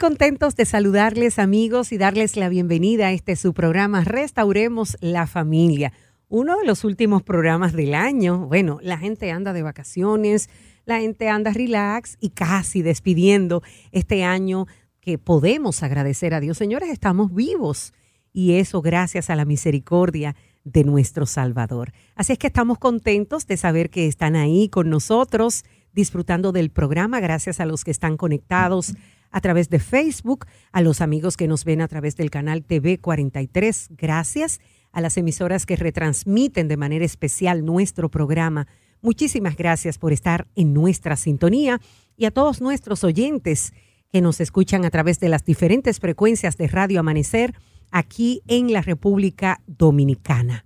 [0.00, 5.92] contentos de saludarles amigos y darles la bienvenida a este su programa Restauremos la Familia,
[6.30, 8.46] uno de los últimos programas del año.
[8.46, 10.48] Bueno, la gente anda de vacaciones,
[10.86, 14.66] la gente anda relax y casi despidiendo este año
[15.00, 16.56] que podemos agradecer a Dios.
[16.56, 17.92] Señores, estamos vivos
[18.32, 21.92] y eso gracias a la misericordia de nuestro Salvador.
[22.14, 27.20] Así es que estamos contentos de saber que están ahí con nosotros disfrutando del programa,
[27.20, 28.94] gracias a los que están conectados
[29.30, 32.98] a través de Facebook, a los amigos que nos ven a través del canal TV
[32.98, 34.60] 43, gracias
[34.92, 38.66] a las emisoras que retransmiten de manera especial nuestro programa.
[39.02, 41.80] Muchísimas gracias por estar en nuestra sintonía
[42.16, 43.72] y a todos nuestros oyentes
[44.12, 47.54] que nos escuchan a través de las diferentes frecuencias de Radio Amanecer
[47.90, 50.64] aquí en la República Dominicana.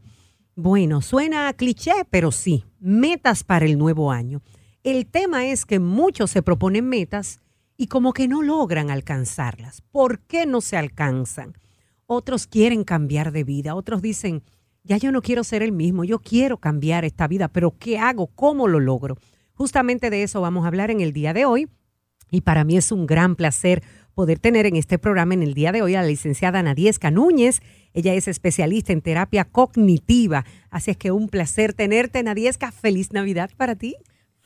[0.56, 4.40] Bueno, suena cliché, pero sí, metas para el nuevo año.
[4.82, 7.40] El tema es que muchos se proponen metas
[7.76, 9.80] y como que no logran alcanzarlas.
[9.80, 11.54] ¿Por qué no se alcanzan?
[12.06, 14.42] Otros quieren cambiar de vida, otros dicen,
[14.82, 18.26] ya yo no quiero ser el mismo, yo quiero cambiar esta vida, pero ¿qué hago?
[18.28, 19.16] ¿Cómo lo logro?
[19.54, 21.68] Justamente de eso vamos a hablar en el día de hoy
[22.30, 23.82] y para mí es un gran placer
[24.14, 27.60] poder tener en este programa en el día de hoy a la licenciada Nadiesca Núñez.
[27.92, 32.72] Ella es especialista en terapia cognitiva, así es que un placer tenerte, Nadiesca.
[32.72, 33.96] Feliz Navidad para ti.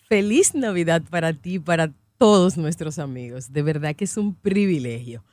[0.08, 3.52] Feliz Navidad para ti, para todos nuestros amigos.
[3.52, 5.24] De verdad que es un privilegio.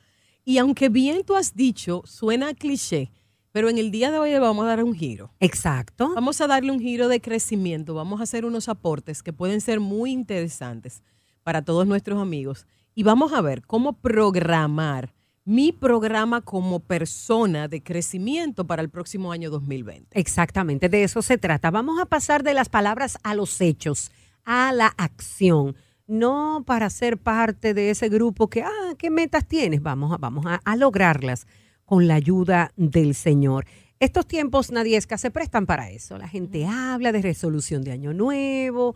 [0.44, 3.10] Y aunque bien tú has dicho, suena cliché,
[3.50, 5.34] pero en el día de hoy le vamos a dar un giro.
[5.40, 6.12] Exacto.
[6.14, 9.80] Vamos a darle un giro de crecimiento, vamos a hacer unos aportes que pueden ser
[9.80, 11.02] muy interesantes
[11.42, 12.66] para todos nuestros amigos.
[12.94, 15.12] Y vamos a ver cómo programar
[15.44, 20.18] mi programa como persona de crecimiento para el próximo año 2020.
[20.18, 21.70] Exactamente, de eso se trata.
[21.70, 24.10] Vamos a pasar de las palabras a los hechos
[24.46, 25.76] a la acción,
[26.06, 29.82] no para ser parte de ese grupo que, ah, ¿qué metas tienes?
[29.82, 31.46] Vamos a, vamos a, lograrlas
[31.84, 33.66] con la ayuda del Señor.
[33.98, 36.18] Estos tiempos, Nadiesca, se prestan para eso.
[36.18, 38.94] La gente habla de resolución de año nuevo.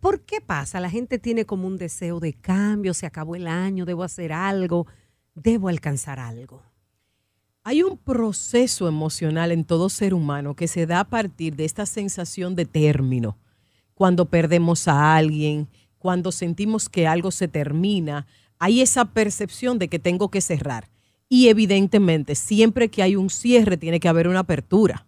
[0.00, 0.80] ¿Por qué pasa?
[0.80, 4.86] La gente tiene como un deseo de cambio, se acabó el año, debo hacer algo,
[5.34, 6.62] debo alcanzar algo.
[7.64, 11.84] Hay un proceso emocional en todo ser humano que se da a partir de esta
[11.84, 13.36] sensación de término
[13.94, 15.68] cuando perdemos a alguien,
[15.98, 18.26] cuando sentimos que algo se termina,
[18.58, 20.88] hay esa percepción de que tengo que cerrar.
[21.28, 25.06] Y evidentemente, siempre que hay un cierre, tiene que haber una apertura.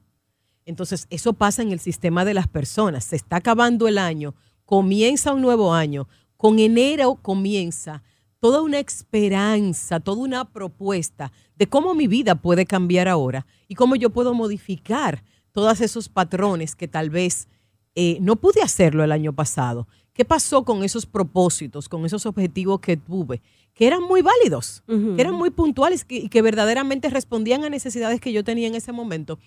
[0.67, 3.05] Entonces, eso pasa en el sistema de las personas.
[3.05, 4.35] Se está acabando el año,
[4.67, 6.09] comienza un nuevo año.
[6.37, 8.03] Con enero comienza
[8.39, 13.97] toda una esperanza, toda una propuesta de cómo mi vida puede cambiar ahora y cómo
[13.97, 15.23] yo puedo modificar
[15.53, 17.49] todos esos patrones que tal vez
[17.95, 19.87] eh, no pude hacerlo el año pasado.
[20.13, 23.41] ¿Qué pasó con esos propósitos, con esos objetivos que tuve?
[23.75, 28.33] Que eran muy válidos, que eran muy puntuales y que verdaderamente respondían a necesidades que
[28.33, 29.39] yo tenía en ese momento,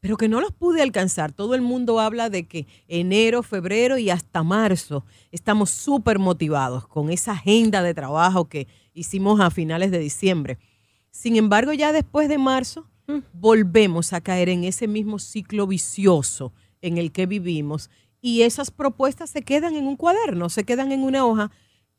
[0.00, 1.32] pero que no los pude alcanzar.
[1.32, 7.10] Todo el mundo habla de que enero, febrero y hasta marzo estamos súper motivados con
[7.10, 10.58] esa agenda de trabajo que hicimos a finales de diciembre.
[11.10, 13.18] Sin embargo, ya después de marzo, mm.
[13.32, 17.90] volvemos a caer en ese mismo ciclo vicioso en el que vivimos
[18.20, 21.50] y esas propuestas se quedan en un cuaderno, se quedan en una hoja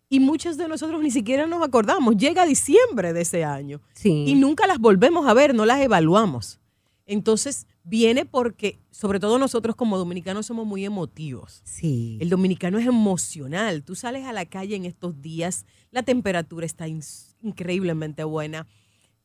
[0.09, 2.17] y muchos de nosotros ni siquiera nos acordamos.
[2.17, 6.59] Llega diciembre de ese año y nunca las volvemos a ver, no las evaluamos.
[7.05, 11.61] Entonces viene porque, sobre todo nosotros como dominicanos somos muy emotivos.
[11.63, 12.17] Sí.
[12.21, 13.83] El dominicano es emocional.
[13.83, 18.67] Tú sales a la calle en estos días, la temperatura está increíblemente buena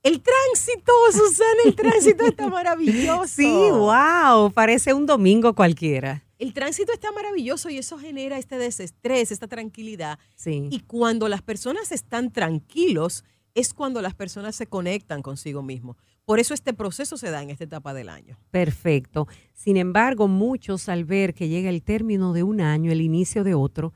[0.05, 3.27] el tránsito, Susana, el tránsito está maravilloso.
[3.27, 6.23] Sí, wow, parece un domingo cualquiera.
[6.39, 10.19] El tránsito está maravilloso y eso genera este desestrés, esta tranquilidad.
[10.35, 10.69] Sí.
[10.71, 15.97] Y cuando las personas están tranquilos, es cuando las personas se conectan consigo mismo.
[16.27, 18.39] Por eso este proceso se da en esta etapa del año.
[18.51, 19.27] Perfecto.
[19.55, 23.55] Sin embargo, muchos al ver que llega el término de un año, el inicio de
[23.55, 23.95] otro,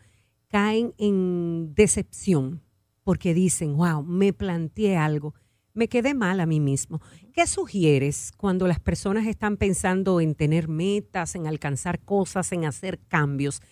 [0.49, 2.62] caen en decepción
[3.03, 5.35] porque dicen, wow, me planteé algo
[5.79, 7.01] me quedé mal a mí mismo.
[7.33, 12.99] ¿Qué sugieres cuando las personas están pensando en tener metas, en alcanzar cosas, en hacer
[13.07, 13.63] cambios?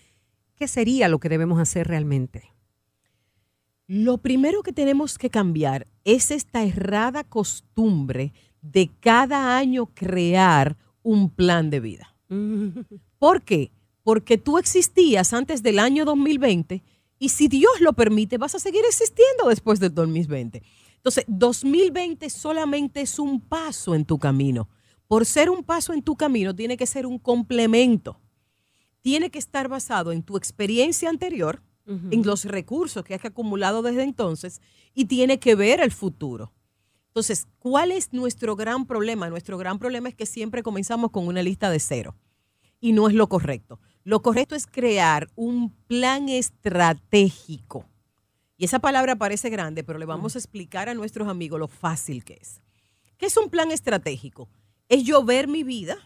[0.55, 2.53] ¿Qué sería lo que debemos hacer realmente?
[3.89, 8.33] Lo primero que tenemos que cambiar es esta errada costumbre
[8.63, 12.17] de cada año crear un plan de vida.
[13.19, 13.73] ¿Por qué?
[14.05, 16.85] Porque tú existías antes del año 2020
[17.19, 20.63] y si Dios lo permite, vas a seguir existiendo después del 2020.
[21.07, 24.69] Entonces, 2020 solamente es un paso en tu camino.
[25.07, 28.19] Por ser un paso en tu camino, tiene que ser un complemento.
[29.03, 34.03] Tiene que estar basado en tu experiencia anterior, en los recursos que has acumulado desde
[34.03, 34.61] entonces
[34.95, 36.53] y tiene que ver el futuro.
[37.07, 39.31] Entonces, ¿cuál es nuestro gran problema?
[39.31, 42.17] Nuestro gran problema es que siempre comenzamos con una lista de cero
[42.81, 43.79] y no es lo correcto.
[44.03, 47.87] Lo correcto es crear un plan estratégico.
[48.57, 52.25] Y esa palabra parece grande, pero le vamos a explicar a nuestros amigos lo fácil
[52.25, 52.63] que es.
[53.19, 54.49] ¿Qué es un plan estratégico?
[54.89, 55.97] Es yo ver mi vida,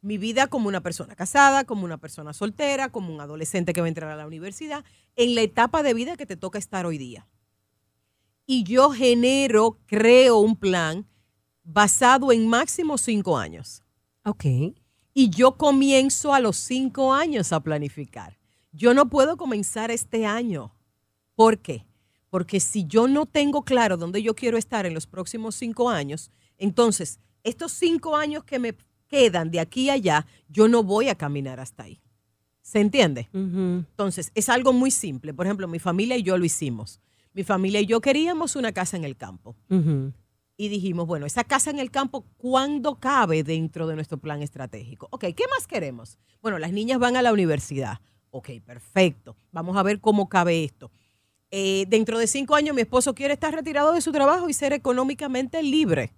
[0.00, 3.86] mi vida como una persona casada, como una persona soltera, como un adolescente que va
[3.86, 4.84] a entrar a la universidad,
[5.16, 7.28] en la etapa de vida que te toca estar hoy día.
[8.46, 11.06] Y yo genero, creo un plan
[11.62, 13.82] basado en máximo cinco años.
[14.24, 14.44] Ok.
[15.14, 18.38] Y yo comienzo a los cinco años a planificar.
[18.72, 20.74] Yo no puedo comenzar este año.
[21.34, 21.86] ¿Por qué?
[22.30, 26.30] Porque si yo no tengo claro dónde yo quiero estar en los próximos cinco años,
[26.56, 28.74] entonces estos cinco años que me
[29.08, 32.00] quedan de aquí a allá, yo no voy a caminar hasta ahí.
[32.62, 33.28] ¿Se entiende?
[33.32, 35.34] Entonces, es algo muy simple.
[35.34, 37.00] Por ejemplo, mi familia y yo lo hicimos.
[37.34, 39.56] Mi familia y yo queríamos una casa en el campo.
[40.56, 45.08] Y dijimos, bueno, esa casa en el campo, ¿cuándo cabe dentro de nuestro plan estratégico?
[45.10, 46.18] Ok, ¿qué más queremos?
[46.40, 48.00] Bueno, las niñas van a la universidad.
[48.30, 49.36] Ok, perfecto.
[49.50, 50.90] Vamos a ver cómo cabe esto.
[51.54, 54.72] Eh, dentro de cinco años mi esposo quiere estar retirado de su trabajo y ser
[54.72, 56.14] económicamente libre.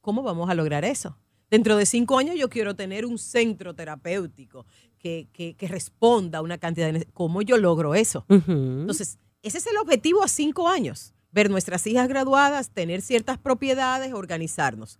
[0.00, 1.18] ¿Cómo vamos a lograr eso?
[1.50, 4.64] Dentro de cinco años yo quiero tener un centro terapéutico
[4.98, 7.04] que, responda a una cantidad de...
[7.12, 8.24] ¿Cómo yo logro eso?
[8.30, 11.12] Entonces, ese es el objetivo a cinco años.
[11.30, 14.98] Ver nuestras hijas graduadas, tener ciertas propiedades, organizarnos.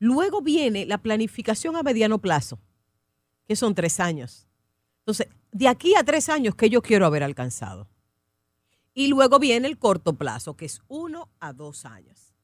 [0.00, 2.58] Luego viene la planificación a mediano plazo,
[3.46, 4.48] que son tres años.
[5.02, 7.88] Entonces, de aquí a tres años, ¿qué yo quiero haber alcanzado?
[8.98, 12.34] Y luego viene el corto plazo, que es uno a dos años.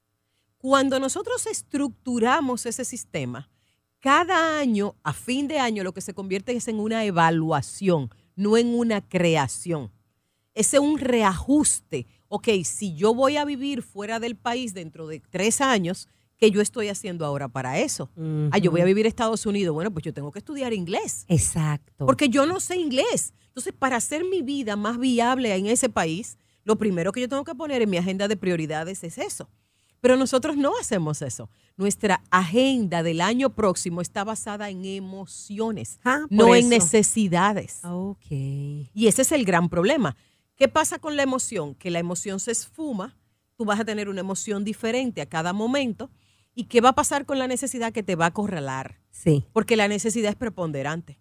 [0.56, 3.51] Cuando nosotros estructuramos ese sistema,
[3.99, 8.56] cada año, a fin de año, lo que se convierte es en una evaluación, no
[8.56, 9.91] en una creación.
[10.55, 12.06] Ese es un reajuste.
[12.29, 16.06] Ok, si yo voy a vivir fuera del país dentro de tres años,
[16.37, 18.11] ¿qué yo estoy haciendo ahora para eso?
[18.53, 19.75] Ah, yo voy a vivir en Estados Unidos.
[19.75, 21.25] Bueno, pues yo tengo que estudiar inglés.
[21.27, 22.06] Exacto.
[22.06, 23.35] Porque yo no sé inglés.
[23.49, 27.45] Entonces, para hacer mi vida más viable en ese país, lo primero que yo tengo
[27.45, 29.49] que poner en mi agenda de prioridades es eso.
[30.01, 31.49] Pero nosotros no hacemos eso.
[31.79, 37.81] Nuestra agenda del año próximo está basada en emociones, ah, no en necesidades.
[37.85, 38.27] Ok.
[38.31, 40.15] Y ese es el gran problema.
[40.57, 41.75] ¿Qué pasa con la emoción?
[41.75, 43.17] Que la emoción se esfuma,
[43.57, 46.11] tú vas a tener una emoción diferente a cada momento.
[46.55, 49.01] ¿Y qué va a pasar con la necesidad que te va a acorralar?
[49.11, 49.45] Sí.
[49.53, 51.19] Porque la necesidad es preponderante.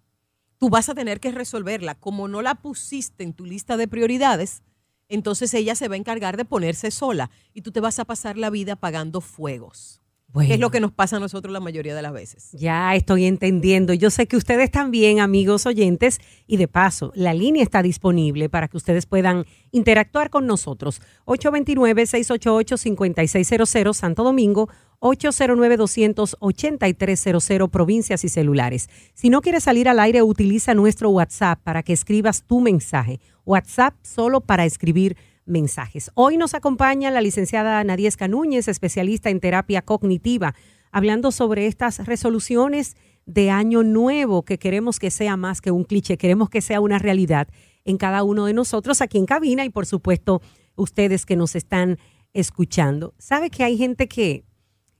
[0.57, 1.95] Tú vas a tener que resolverla.
[1.95, 4.61] Como no la pusiste en tu lista de prioridades,
[5.09, 8.37] entonces ella se va a encargar de ponerse sola y tú te vas a pasar
[8.37, 10.03] la vida apagando fuegos.
[10.41, 12.49] Que es lo que nos pasa a nosotros la mayoría de las veces.
[12.53, 13.93] Ya estoy entendiendo.
[13.93, 18.67] Yo sé que ustedes también, amigos oyentes, y de paso, la línea está disponible para
[18.67, 21.03] que ustedes puedan interactuar con nosotros.
[21.25, 24.69] 829-688-5600 Santo Domingo,
[25.01, 28.89] 809-28300 provincias y celulares.
[29.13, 33.19] Si no quieres salir al aire, utiliza nuestro WhatsApp para que escribas tu mensaje.
[33.45, 36.11] WhatsApp solo para escribir mensajes.
[36.15, 40.55] Hoy nos acompaña la licenciada Nadiesca Núñez, especialista en terapia cognitiva,
[40.91, 42.95] hablando sobre estas resoluciones
[43.25, 46.99] de año nuevo que queremos que sea más que un cliché, queremos que sea una
[46.99, 47.47] realidad
[47.85, 50.41] en cada uno de nosotros aquí en cabina y por supuesto
[50.75, 51.97] ustedes que nos están
[52.33, 53.13] escuchando.
[53.17, 54.45] ¿Sabe que hay gente que,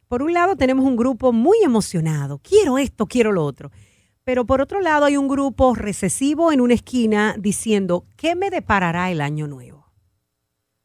[0.08, 3.72] por un lado tenemos un grupo muy emocionado, quiero esto, quiero lo otro,
[4.24, 9.12] pero por otro lado hay un grupo recesivo en una esquina diciendo, ¿qué me deparará
[9.12, 9.86] el año nuevo?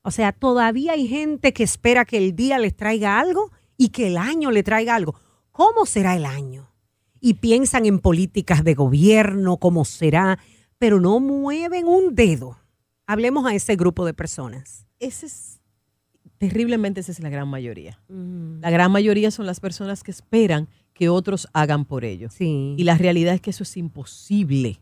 [0.02, 4.07] O sea, todavía hay gente que espera que el día les traiga algo y que
[4.09, 5.14] el año le traiga algo.
[5.52, 6.73] ¿Cómo será el año?
[7.21, 10.38] Y piensan en políticas de gobierno, cómo será,
[10.78, 12.59] pero no mueven un dedo.
[13.07, 14.87] Hablemos a ese grupo de personas.
[14.99, 15.58] Ese es,
[16.38, 17.99] terriblemente, esa es la gran mayoría.
[18.09, 18.61] Mm.
[18.61, 22.35] La gran mayoría son las personas que esperan que otros hagan por ellos.
[22.35, 22.75] Sí.
[22.76, 24.80] Y la realidad es que eso es imposible.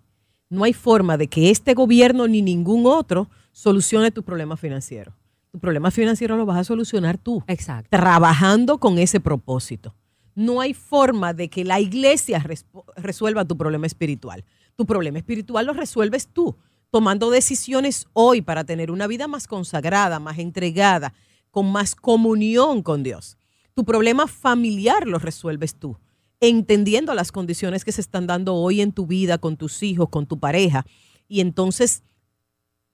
[0.48, 5.12] No hay forma de que este gobierno ni ningún otro solucione tu problema financiero.
[5.50, 7.42] Tu problema financiero lo vas a solucionar tú.
[7.46, 7.88] Exacto.
[7.90, 9.94] Trabajando con ese propósito.
[10.34, 12.44] No hay forma de que la iglesia
[12.96, 14.44] resuelva tu problema espiritual.
[14.76, 16.54] Tu problema espiritual lo resuelves tú,
[16.90, 21.14] tomando decisiones hoy para tener una vida más consagrada, más entregada,
[21.56, 23.38] con más comunión con Dios.
[23.72, 25.96] Tu problema familiar lo resuelves tú,
[26.38, 30.26] entendiendo las condiciones que se están dando hoy en tu vida, con tus hijos, con
[30.26, 30.84] tu pareja.
[31.28, 32.02] Y entonces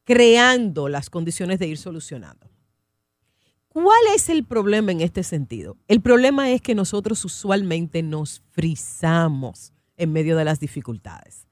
[0.04, 2.52] creando las condiciones de ir solucionando.
[3.66, 5.76] ¿Cuál es el problema en este sentido?
[5.88, 11.48] El problema es que nosotros usualmente nos frizamos en medio de las dificultades.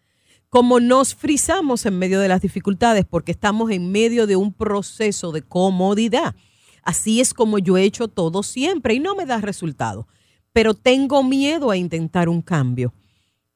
[0.49, 5.33] como nos frizamos en medio de las dificultades porque estamos en medio de un proceso
[5.33, 6.37] de comodidad.
[6.83, 10.07] Así es como yo he hecho todo siempre y no me da resultado.
[10.53, 12.93] Pero tengo miedo a intentar un cambio.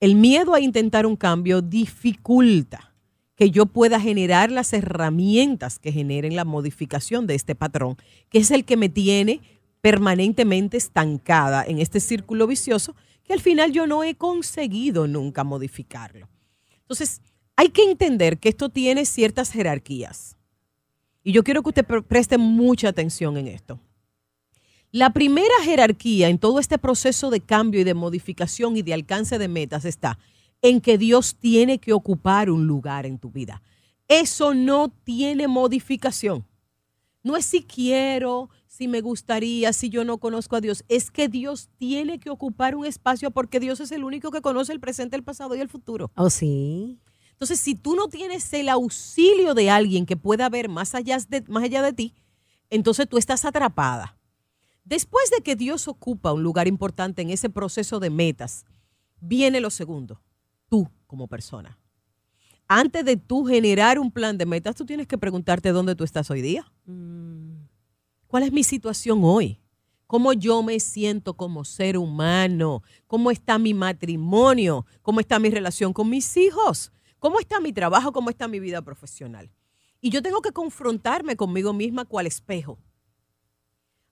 [0.00, 2.94] El miedo a intentar un cambio dificulta
[3.36, 7.96] que yo pueda generar las herramientas que generen la modificación de este patrón,
[8.28, 9.40] que es el que me tiene
[9.80, 16.28] permanentemente estancada en este círculo vicioso que al final yo no he conseguido nunca modificarlo.
[16.80, 17.20] Entonces,
[17.56, 20.36] hay que entender que esto tiene ciertas jerarquías.
[21.24, 23.80] Y yo quiero que usted preste mucha atención en esto.
[24.92, 29.38] La primera jerarquía en todo este proceso de cambio y de modificación y de alcance
[29.38, 30.18] de metas está
[30.62, 33.62] en que Dios tiene que ocupar un lugar en tu vida.
[34.06, 36.44] Eso no tiene modificación.
[37.22, 40.84] No es si quiero, si me gustaría, si yo no conozco a Dios.
[40.88, 44.72] Es que Dios tiene que ocupar un espacio porque Dios es el único que conoce
[44.72, 46.10] el presente, el pasado y el futuro.
[46.16, 46.98] Oh, sí.
[47.34, 51.42] Entonces, si tú no tienes el auxilio de alguien que pueda ver más allá de,
[51.48, 52.14] más allá de ti,
[52.70, 54.16] entonces tú estás atrapada.
[54.84, 58.64] Después de que Dios ocupa un lugar importante en ese proceso de metas,
[59.20, 60.20] viene lo segundo,
[60.68, 61.78] tú como persona.
[62.68, 66.30] Antes de tú generar un plan de metas, tú tienes que preguntarte dónde tú estás
[66.30, 66.70] hoy día.
[66.86, 67.66] Mm.
[68.26, 69.60] ¿Cuál es mi situación hoy?
[70.06, 72.82] ¿Cómo yo me siento como ser humano?
[73.06, 74.86] ¿Cómo está mi matrimonio?
[75.02, 76.92] ¿Cómo está mi relación con mis hijos?
[77.24, 78.12] ¿Cómo está mi trabajo?
[78.12, 79.50] ¿Cómo está mi vida profesional?
[80.02, 82.78] Y yo tengo que confrontarme conmigo misma cual espejo.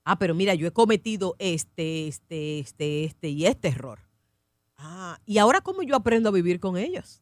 [0.03, 3.99] Ah, pero mira, yo he cometido este, este, este, este y este error.
[4.77, 7.21] Ah, y ahora cómo yo aprendo a vivir con ellos.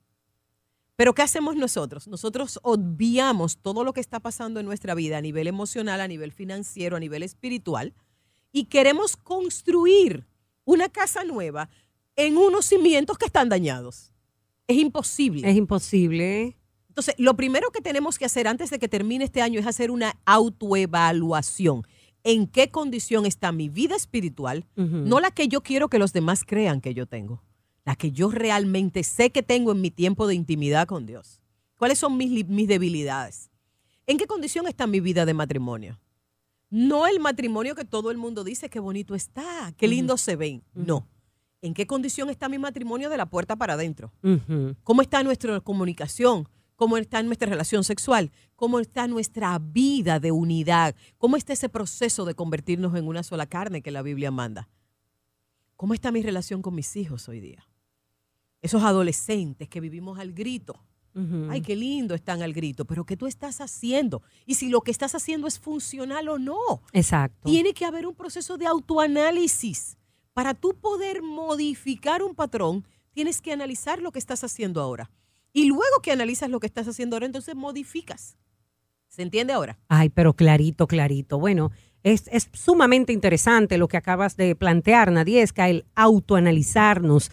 [0.95, 2.07] Pero ¿qué hacemos nosotros?
[2.07, 6.31] Nosotros obviamos todo lo que está pasando en nuestra vida a nivel emocional, a nivel
[6.31, 7.93] financiero, a nivel espiritual,
[8.53, 10.25] y queremos construir
[10.63, 11.67] una casa nueva
[12.15, 14.11] en unos cimientos que están dañados.
[14.67, 15.49] Es imposible.
[15.49, 16.57] Es imposible.
[16.87, 19.91] Entonces, lo primero que tenemos que hacer antes de que termine este año es hacer
[19.91, 21.83] una autoevaluación.
[22.23, 24.65] ¿En qué condición está mi vida espiritual?
[24.75, 27.43] No la que yo quiero que los demás crean que yo tengo.
[27.85, 31.41] La que yo realmente sé que tengo en mi tiempo de intimidad con Dios.
[31.77, 33.49] ¿Cuáles son mis, mis debilidades?
[34.05, 35.99] ¿En qué condición está mi vida de matrimonio?
[36.69, 40.63] No el matrimonio que todo el mundo dice que bonito está, qué lindo se ven.
[40.73, 41.07] No
[41.61, 44.11] en qué condición está mi matrimonio de la puerta para adentro,
[44.83, 50.95] cómo está nuestra comunicación, cómo está nuestra relación sexual, cómo está nuestra vida de unidad,
[51.17, 54.69] cómo está ese proceso de convertirnos en una sola carne que la Biblia manda.
[55.75, 57.67] ¿Cómo está mi relación con mis hijos hoy día?
[58.61, 60.83] Esos adolescentes que vivimos al grito.
[61.49, 64.23] Ay, qué lindo están al grito, pero ¿qué tú estás haciendo?
[64.45, 66.81] Y si lo que estás haciendo es funcional o no.
[66.93, 67.49] Exacto.
[67.49, 69.97] Tiene que haber un proceso de autoanálisis
[70.33, 75.11] para tú poder modificar un patrón, tienes que analizar lo que estás haciendo ahora.
[75.53, 78.37] Y luego que analizas lo que estás haciendo ahora, entonces modificas.
[79.09, 79.77] ¿Se entiende ahora?
[79.89, 81.37] Ay, pero clarito, clarito.
[81.37, 81.71] Bueno,
[82.03, 87.29] es, es sumamente interesante lo que acabas de plantear, Nadiesca, el autoanalizarnos.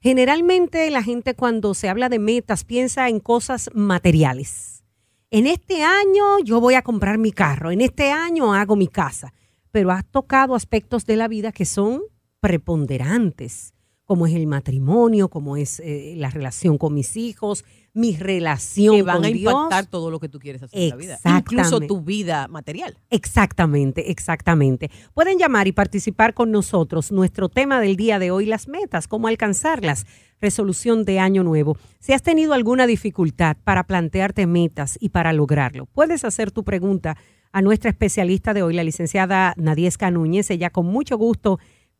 [0.00, 4.84] Generalmente la gente cuando se habla de metas piensa en cosas materiales.
[5.30, 9.34] En este año yo voy a comprar mi carro, en este año hago mi casa,
[9.72, 12.00] pero has tocado aspectos de la vida que son
[12.40, 18.96] preponderantes, como es el matrimonio, como es eh, la relación con mis hijos, mi relación
[18.96, 22.00] que van a impactar todo lo que tú quieres hacer en la vida, incluso tu
[22.00, 22.96] vida material.
[23.10, 24.90] Exactamente, exactamente.
[25.12, 27.12] Pueden llamar y participar con nosotros.
[27.12, 30.06] Nuestro tema del día de hoy, las metas, cómo alcanzarlas,
[30.40, 31.76] resolución de año nuevo.
[31.98, 37.18] Si has tenido alguna dificultad para plantearte metas y para lograrlo, puedes hacer tu pregunta
[37.52, 40.50] a nuestra especialista de hoy, la licenciada Nadiesca Núñez.
[40.50, 41.58] Ella con mucho gusto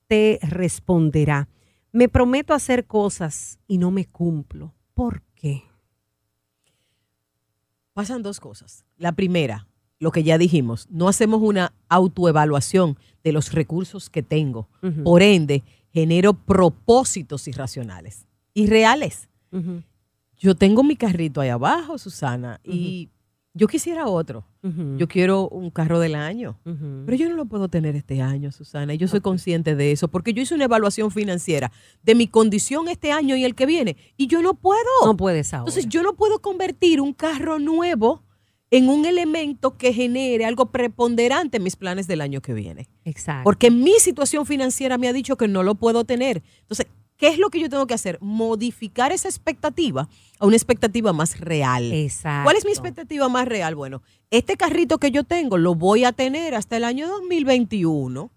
[0.08, 1.48] te responderá.
[1.92, 4.74] Me prometo hacer cosas y no me cumplo.
[4.94, 5.62] ¿Por qué?
[7.92, 8.84] Pasan dos cosas.
[8.96, 14.68] La primera, lo que ya dijimos, no hacemos una autoevaluación de los recursos que tengo.
[15.04, 15.62] Por ende,
[15.92, 19.28] genero propósitos irracionales, irreales.
[20.36, 23.10] Yo tengo mi carrito ahí abajo, Susana, y
[23.58, 24.44] yo quisiera otro.
[24.96, 28.94] Yo quiero un carro del año, pero yo no lo puedo tener este año, Susana,
[28.94, 31.70] y yo soy consciente de eso, porque yo hice una evaluación financiera
[32.02, 34.78] de mi condición este año y el que viene, y yo no puedo.
[35.04, 35.70] No puedes ahora.
[35.70, 38.22] Entonces, yo no puedo convertir un carro nuevo
[38.70, 42.88] en un elemento que genere algo preponderante en mis planes del año que viene.
[43.04, 43.44] Exacto.
[43.44, 46.42] Porque mi situación financiera me ha dicho que no lo puedo tener.
[46.60, 46.86] Entonces,
[47.18, 48.16] ¿Qué es lo que yo tengo que hacer?
[48.20, 50.08] Modificar esa expectativa
[50.38, 51.92] a una expectativa más real.
[51.92, 52.44] Exacto.
[52.44, 53.74] ¿Cuál es mi expectativa más real?
[53.74, 58.30] Bueno, este carrito que yo tengo lo voy a tener hasta el año 2021.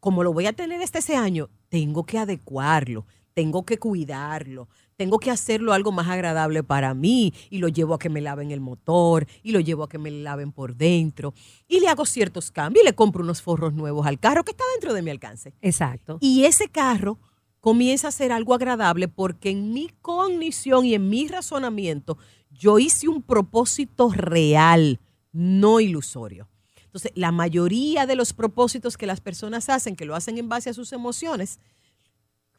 [0.00, 3.04] Como lo voy a tener este ese año, tengo que adecuarlo,
[3.34, 7.98] tengo que cuidarlo, tengo que hacerlo algo más agradable para mí y lo llevo a
[7.98, 11.34] que me laven el motor y lo llevo a que me laven por dentro
[11.68, 14.64] y le hago ciertos cambios y le compro unos forros nuevos al carro que está
[14.74, 15.52] dentro de mi alcance.
[15.60, 16.16] Exacto.
[16.20, 17.18] Y ese carro
[17.60, 22.18] comienza a ser algo agradable porque en mi cognición y en mi razonamiento
[22.50, 25.00] yo hice un propósito real,
[25.32, 26.48] no ilusorio.
[26.84, 30.70] Entonces, la mayoría de los propósitos que las personas hacen, que lo hacen en base
[30.70, 31.58] a sus emociones,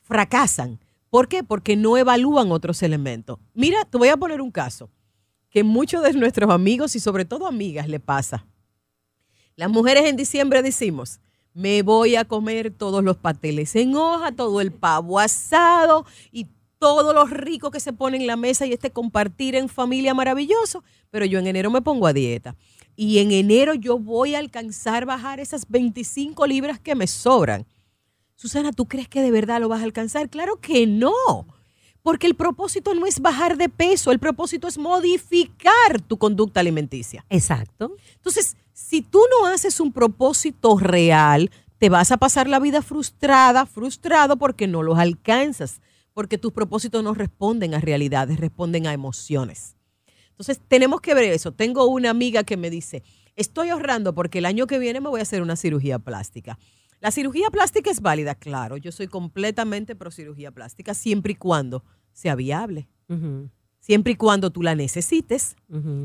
[0.03, 0.79] fracasan.
[1.09, 1.43] ¿Por qué?
[1.43, 3.39] Porque no evalúan otros elementos.
[3.53, 4.89] Mira, te voy a poner un caso
[5.49, 8.45] que muchos de nuestros amigos y sobre todo amigas le pasa.
[9.55, 11.19] Las mujeres en diciembre decimos,
[11.57, 16.45] me voy a comer todos los pasteles en hoja, todo el pavo asado y
[16.77, 20.83] todo lo rico que se pone en la mesa y este compartir en familia maravilloso,
[21.09, 22.55] pero yo en enero me pongo a dieta.
[22.95, 27.65] Y en enero yo voy a alcanzar bajar esas 25 libras que me sobran.
[28.35, 30.29] Susana, ¿tú crees que de verdad lo vas a alcanzar?
[30.29, 31.11] Claro que no.
[32.03, 37.25] Porque el propósito no es bajar de peso, el propósito es modificar tu conducta alimenticia.
[37.31, 37.95] Exacto.
[38.15, 43.65] Entonces, si tú no haces un propósito real, te vas a pasar la vida frustrada,
[43.65, 45.81] frustrado porque no los alcanzas,
[46.13, 49.75] porque tus propósitos no responden a realidades, responden a emociones.
[50.29, 51.51] Entonces, tenemos que ver eso.
[51.51, 53.01] Tengo una amiga que me dice,
[53.35, 56.59] estoy ahorrando porque el año que viene me voy a hacer una cirugía plástica.
[56.99, 58.77] La cirugía plástica es válida, claro.
[58.77, 62.89] Yo soy completamente pro cirugía plástica, siempre y cuando sea viable.
[63.79, 65.55] Siempre y cuando tú la necesites.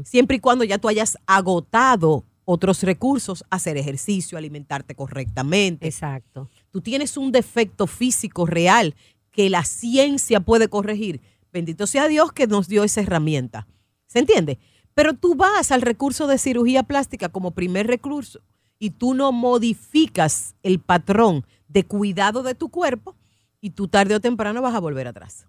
[0.04, 5.86] Siempre y cuando ya tú hayas agotado otros recursos, hacer ejercicio, alimentarte correctamente.
[5.86, 6.48] Exacto.
[6.70, 8.94] Tú tienes un defecto físico real
[9.30, 11.20] que la ciencia puede corregir.
[11.52, 13.66] Bendito sea Dios que nos dio esa herramienta.
[14.06, 14.58] ¿Se entiende?
[14.94, 18.40] Pero tú vas al recurso de cirugía plástica como primer recurso
[18.78, 23.16] y tú no modificas el patrón de cuidado de tu cuerpo
[23.60, 25.46] y tú tarde o temprano vas a volver atrás.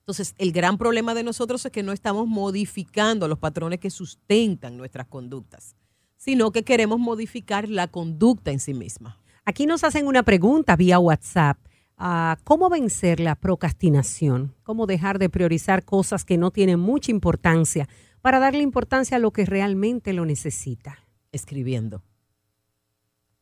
[0.00, 4.76] Entonces, el gran problema de nosotros es que no estamos modificando los patrones que sustentan
[4.76, 5.76] nuestras conductas,
[6.22, 9.18] sino que queremos modificar la conducta en sí misma.
[9.44, 11.58] Aquí nos hacen una pregunta vía WhatsApp.
[11.96, 14.54] Ah, ¿Cómo vencer la procrastinación?
[14.62, 17.88] ¿Cómo dejar de priorizar cosas que no tienen mucha importancia
[18.20, 20.98] para darle importancia a lo que realmente lo necesita?
[21.32, 22.04] Escribiendo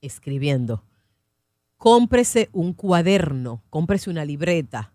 [0.01, 0.85] escribiendo.
[1.77, 4.93] Cómprese un cuaderno, cómprese una libreta,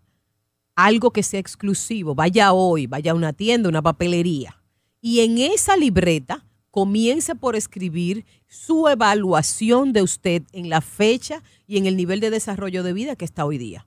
[0.74, 2.14] algo que sea exclusivo.
[2.14, 4.62] Vaya hoy, vaya a una tienda, una papelería.
[5.00, 6.45] Y en esa libreta
[6.76, 12.28] comience por escribir su evaluación de usted en la fecha y en el nivel de
[12.28, 13.86] desarrollo de vida que está hoy día.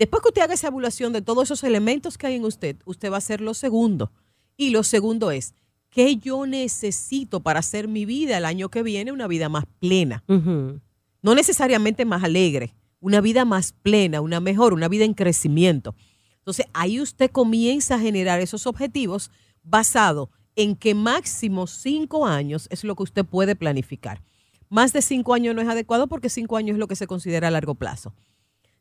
[0.00, 3.08] Después que usted haga esa evaluación de todos esos elementos que hay en usted, usted
[3.12, 4.10] va a hacer lo segundo.
[4.56, 5.54] Y lo segundo es,
[5.90, 10.24] ¿Qué yo necesito para hacer mi vida el año que viene una vida más plena?
[10.26, 15.94] No necesariamente más alegre, una vida más plena, una mejor, una vida en crecimiento.
[16.38, 19.30] Entonces ahí usted comienza a generar esos objetivos
[19.62, 24.22] basado en que máximo cinco años es lo que usted puede planificar.
[24.68, 27.48] Más de cinco años no es adecuado porque cinco años es lo que se considera
[27.48, 28.14] a largo plazo.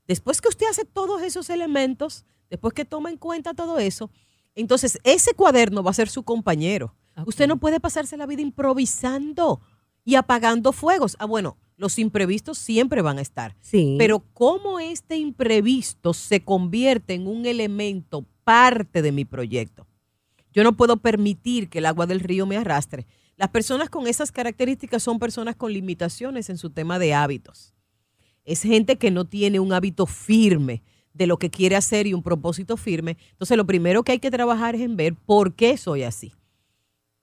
[0.07, 4.11] Después que usted hace todos esos elementos, después que toma en cuenta todo eso,
[4.55, 6.95] entonces ese cuaderno va a ser su compañero.
[7.25, 9.61] Usted no puede pasarse la vida improvisando
[10.03, 11.15] y apagando fuegos.
[11.19, 13.55] Ah, bueno, los imprevistos siempre van a estar.
[13.61, 13.95] Sí.
[13.97, 19.87] Pero cómo este imprevisto se convierte en un elemento parte de mi proyecto.
[20.53, 23.05] Yo no puedo permitir que el agua del río me arrastre.
[23.35, 27.73] Las personas con esas características son personas con limitaciones en su tema de hábitos.
[28.45, 32.23] Es gente que no tiene un hábito firme de lo que quiere hacer y un
[32.23, 33.17] propósito firme.
[33.31, 36.33] Entonces, lo primero que hay que trabajar es en ver por qué soy así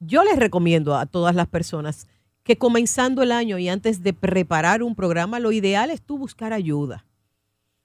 [0.00, 2.08] yo les recomiendo a todas las personas
[2.42, 6.52] que comenzando el año y antes de preparar un programa, lo ideal es tú buscar
[6.52, 7.04] ayuda.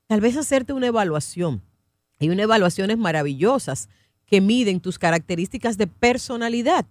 [0.08, 1.62] Tal vez hacerte una evaluación.
[2.20, 3.90] Hay unas evaluaciones maravillosas
[4.26, 6.86] que miden tus características de personalidad.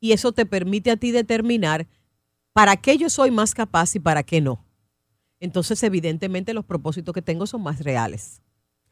[0.00, 1.86] Y eso te permite a ti determinar
[2.52, 4.64] para qué yo soy más capaz y para qué no.
[5.40, 8.40] Entonces, evidentemente, los propósitos que tengo son más reales.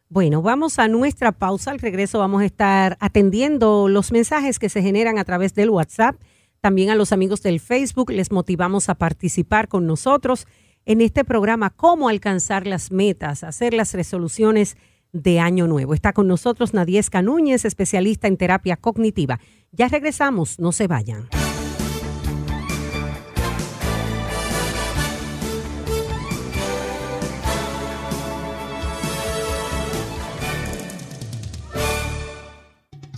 [0.09, 1.71] Bueno, vamos a nuestra pausa.
[1.71, 6.17] Al regreso vamos a estar atendiendo los mensajes que se generan a través del WhatsApp.
[6.61, 10.47] También a los amigos del Facebook les motivamos a participar con nosotros
[10.85, 14.77] en este programa Cómo alcanzar las metas, hacer las resoluciones
[15.13, 15.95] de año nuevo.
[15.95, 19.41] Está con nosotros Nadiesca Núñez, especialista en terapia cognitiva.
[19.71, 21.29] Ya regresamos, no se vayan.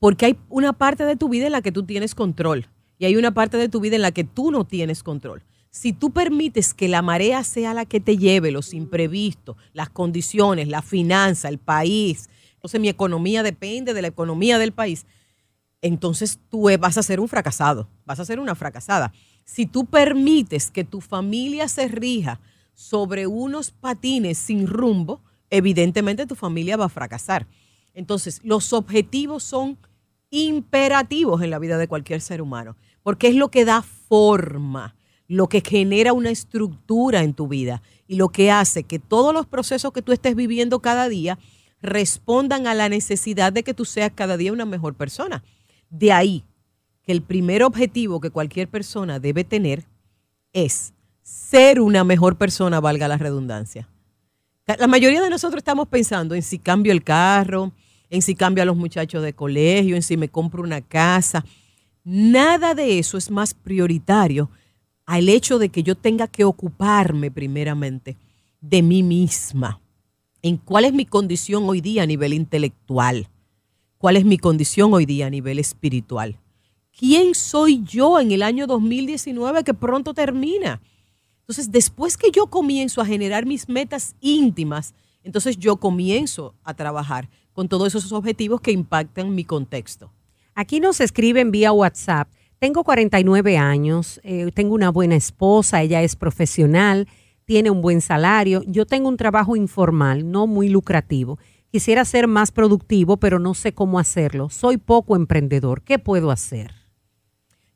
[0.00, 2.66] Porque hay una parte de tu vida en la que tú tienes control
[2.98, 5.44] y hay una parte de tu vida en la que tú no tienes control.
[5.70, 10.66] Si tú permites que la marea sea la que te lleve, los imprevistos, las condiciones,
[10.66, 15.06] la finanza, el país, entonces mi economía depende de la economía del país,
[15.82, 19.12] entonces tú vas a ser un fracasado, vas a ser una fracasada.
[19.44, 22.40] Si tú permites que tu familia se rija
[22.74, 27.46] sobre unos patines sin rumbo, evidentemente tu familia va a fracasar.
[27.94, 29.78] Entonces, los objetivos son
[30.30, 34.94] imperativos en la vida de cualquier ser humano, porque es lo que da forma,
[35.26, 39.46] lo que genera una estructura en tu vida y lo que hace que todos los
[39.46, 41.38] procesos que tú estés viviendo cada día
[41.80, 45.42] respondan a la necesidad de que tú seas cada día una mejor persona.
[45.90, 46.44] De ahí
[47.02, 49.84] que el primer objetivo que cualquier persona debe tener
[50.52, 53.88] es ser una mejor persona, valga la redundancia.
[54.78, 57.72] La mayoría de nosotros estamos pensando en si cambio el carro,
[58.10, 61.44] en si cambio a los muchachos de colegio, en si me compro una casa.
[62.04, 64.50] Nada de eso es más prioritario
[65.06, 68.16] al hecho de que yo tenga que ocuparme primeramente
[68.60, 69.80] de mí misma,
[70.42, 73.28] en cuál es mi condición hoy día a nivel intelectual,
[73.98, 76.38] cuál es mi condición hoy día a nivel espiritual.
[76.96, 80.80] ¿Quién soy yo en el año 2019 que pronto termina?
[81.40, 87.28] Entonces, después que yo comienzo a generar mis metas íntimas, entonces yo comienzo a trabajar
[87.52, 90.12] con todos esos objetivos que impactan mi contexto.
[90.54, 92.28] Aquí nos escriben vía WhatsApp.
[92.58, 97.06] Tengo 49 años, eh, tengo una buena esposa, ella es profesional,
[97.44, 101.38] tiene un buen salario, yo tengo un trabajo informal, no muy lucrativo
[101.70, 104.48] Quisiera ser más productivo, pero no sé cómo hacerlo.
[104.48, 105.82] Soy poco emprendedor.
[105.82, 106.72] ¿Qué puedo hacer?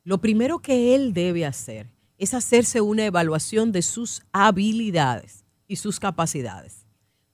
[0.03, 6.01] Lo primero que él debe hacer es hacerse una evaluación de sus habilidades y sus
[6.01, 6.87] capacidades.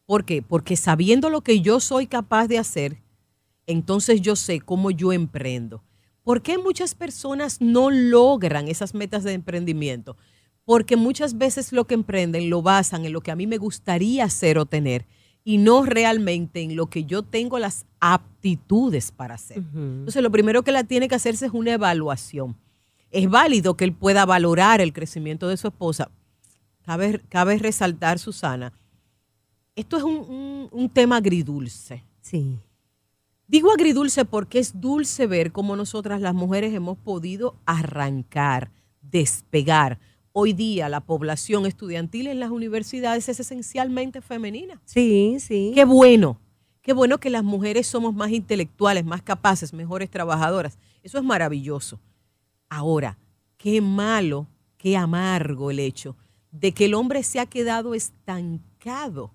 [0.05, 0.43] ¿Por qué?
[0.43, 2.99] Porque sabiendo lo que yo soy capaz de hacer,
[3.67, 5.85] entonces yo sé cómo yo emprendo.
[6.25, 10.17] ¿Por qué muchas personas no logran esas metas de emprendimiento?
[10.65, 14.25] Porque muchas veces lo que emprenden lo basan en lo que a mí me gustaría
[14.25, 15.07] hacer o tener
[15.45, 19.59] y no realmente en lo que yo tengo las aptitudes para hacer.
[19.59, 22.57] Entonces, lo primero que la tiene que hacerse es una evaluación.
[23.11, 26.11] Es válido que él pueda valorar el crecimiento de su esposa.
[26.85, 28.73] cabe, cabe resaltar, Susana,
[29.77, 32.03] esto es un, un- un tema agridulce.
[32.21, 32.59] Sí.
[33.47, 38.71] Digo agridulce porque es dulce ver cómo nosotras las mujeres hemos podido arrancar,
[39.01, 39.99] despegar.
[40.33, 44.81] Hoy día la población estudiantil en las universidades es esencialmente femenina.
[44.85, 45.73] Sí, sí.
[45.75, 46.39] Qué bueno,
[46.83, 50.79] qué bueno que las mujeres somos más intelectuales, más capaces, mejores trabajadoras.
[51.03, 51.99] Eso es maravilloso.
[52.69, 53.19] Ahora,
[53.57, 56.17] qué malo, qué amargo el hecho
[56.53, 59.33] de que el hombre se ha quedado estancado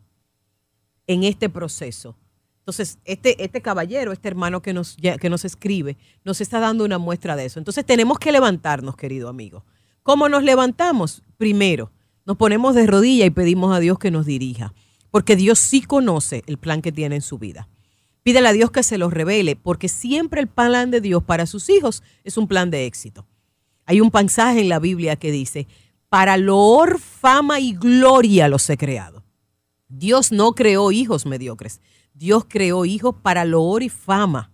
[1.08, 2.16] en este proceso.
[2.60, 6.86] Entonces, este, este caballero, este hermano que nos, ya- que nos escribe, nos está dando
[6.86, 7.60] una muestra de eso.
[7.60, 9.66] Entonces, tenemos que levantarnos, querido amigo.
[10.04, 11.24] ¿Cómo nos levantamos?
[11.38, 11.92] Primero,
[12.26, 14.74] nos ponemos de rodilla y pedimos a Dios que nos dirija,
[15.12, 17.70] porque Dios sí conoce el plan que tiene en su vida.
[18.22, 21.70] Pídele a Dios que se los revele, porque siempre el plan de Dios para sus
[21.70, 23.26] hijos es un plan de éxito.
[23.86, 25.68] Hay un pasaje en la Biblia que dice,
[26.10, 29.24] para loor, fama y gloria los he creado.
[29.88, 31.80] Dios no creó hijos mediocres.
[32.14, 34.52] Dios creó hijos para loor y fama.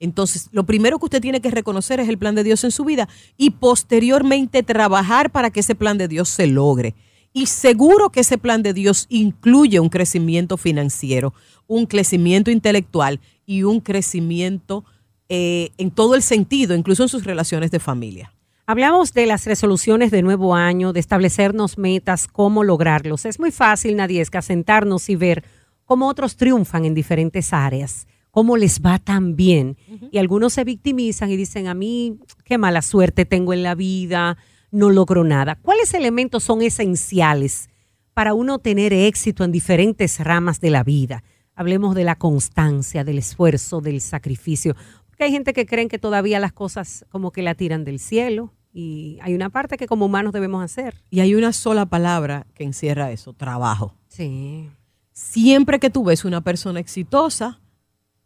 [0.00, 2.84] Entonces, lo primero que usted tiene que reconocer es el plan de Dios en su
[2.84, 6.94] vida y posteriormente trabajar para que ese plan de Dios se logre.
[7.32, 11.34] Y seguro que ese plan de Dios incluye un crecimiento financiero,
[11.66, 14.84] un crecimiento intelectual y un crecimiento
[15.28, 18.32] eh, en todo el sentido, incluso en sus relaciones de familia.
[18.66, 23.24] Hablamos de las resoluciones de nuevo año, de establecernos metas, cómo lograrlos.
[23.24, 25.42] Es muy fácil, Nadiesca, sentarnos y ver
[25.86, 29.76] cómo otros triunfan en diferentes áreas, cómo les va tan bien.
[30.10, 34.36] Y algunos se victimizan y dicen, a mí, qué mala suerte tengo en la vida,
[34.70, 35.56] no logro nada.
[35.56, 37.68] ¿Cuáles elementos son esenciales
[38.14, 41.22] para uno tener éxito en diferentes ramas de la vida?
[41.54, 44.76] Hablemos de la constancia, del esfuerzo, del sacrificio.
[45.06, 48.52] Porque hay gente que creen que todavía las cosas como que la tiran del cielo
[48.72, 51.02] y hay una parte que como humanos debemos hacer.
[51.10, 53.94] Y hay una sola palabra que encierra eso, trabajo.
[54.06, 54.70] Sí.
[55.12, 57.60] Siempre que tú ves una persona exitosa,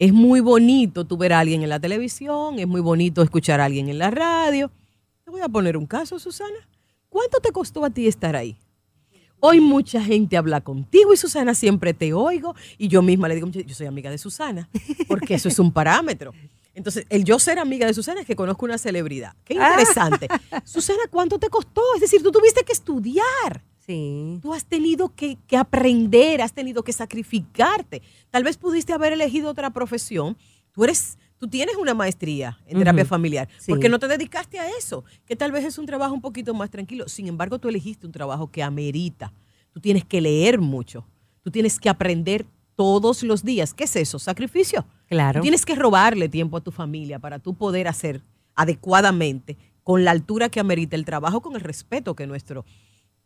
[0.02, 3.66] es muy bonito tú ver a alguien en la televisión, es muy bonito escuchar a
[3.66, 4.68] alguien en la radio.
[5.24, 6.56] Te voy a poner un caso, Susana.
[7.08, 8.56] ¿Cuánto te costó a ti estar ahí?
[9.38, 13.46] Hoy mucha gente habla contigo y Susana siempre te oigo y yo misma le digo,
[13.46, 14.68] yo soy amiga de Susana,
[15.06, 16.32] porque eso es un parámetro.
[16.74, 19.36] Entonces, el yo ser amiga de Susana es que conozco una celebridad.
[19.44, 20.26] Qué interesante.
[20.64, 21.80] Susana, ¿cuánto te costó?
[21.94, 23.62] Es decir, tú tuviste que estudiar.
[23.86, 24.38] Sí.
[24.42, 28.02] Tú has tenido que, que aprender, has tenido que sacrificarte.
[28.30, 30.36] Tal vez pudiste haber elegido otra profesión.
[30.72, 33.48] Tú eres, tú tienes una maestría en terapia familiar.
[33.58, 33.72] Sí.
[33.72, 35.04] ¿Por qué no te dedicaste a eso?
[35.26, 37.08] Que tal vez es un trabajo un poquito más tranquilo.
[37.08, 39.32] Sin embargo, tú elegiste un trabajo que amerita.
[39.72, 41.04] Tú tienes que leer mucho.
[41.42, 43.74] Tú tienes que aprender todos los días.
[43.74, 44.18] ¿Qué es eso?
[44.18, 44.86] Sacrificio.
[45.08, 45.40] Claro.
[45.40, 48.22] Tú tienes que robarle tiempo a tu familia para tú poder hacer
[48.54, 52.64] adecuadamente, con la altura que amerita el trabajo, con el respeto que nuestro,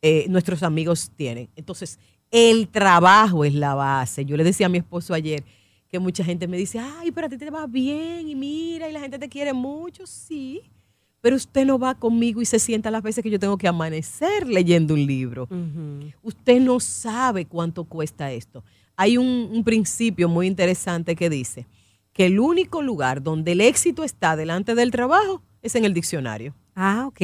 [0.03, 1.49] eh, nuestros amigos tienen.
[1.57, 1.99] Entonces,
[2.31, 4.25] el trabajo es la base.
[4.25, 5.45] Yo le decía a mi esposo ayer
[5.89, 8.93] que mucha gente me dice, ay, pero a ti te va bien y mira, y
[8.93, 10.63] la gente te quiere mucho, sí.
[11.21, 14.47] Pero usted no va conmigo y se sienta las veces que yo tengo que amanecer
[14.47, 15.49] leyendo un libro.
[16.23, 18.63] Usted no sabe cuánto cuesta esto.
[18.97, 21.67] Hay un, un principio muy interesante que dice
[22.13, 26.55] que el único lugar donde el éxito está delante del trabajo es en el diccionario.
[26.75, 27.21] Ah, ok.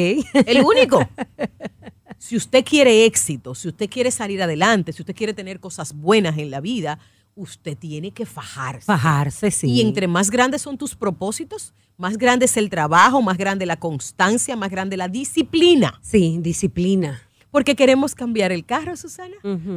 [0.46, 0.98] El único.
[2.22, 6.38] Si usted quiere éxito, si usted quiere salir adelante, si usted quiere tener cosas buenas
[6.38, 7.00] en la vida,
[7.34, 8.86] usted tiene que fajarse.
[8.86, 9.66] Fajarse, sí.
[9.68, 13.74] Y entre más grandes son tus propósitos, más grande es el trabajo, más grande la
[13.74, 15.98] constancia, más grande la disciplina.
[16.00, 17.20] Sí, disciplina.
[17.50, 19.34] Porque queremos cambiar el carro, Susana,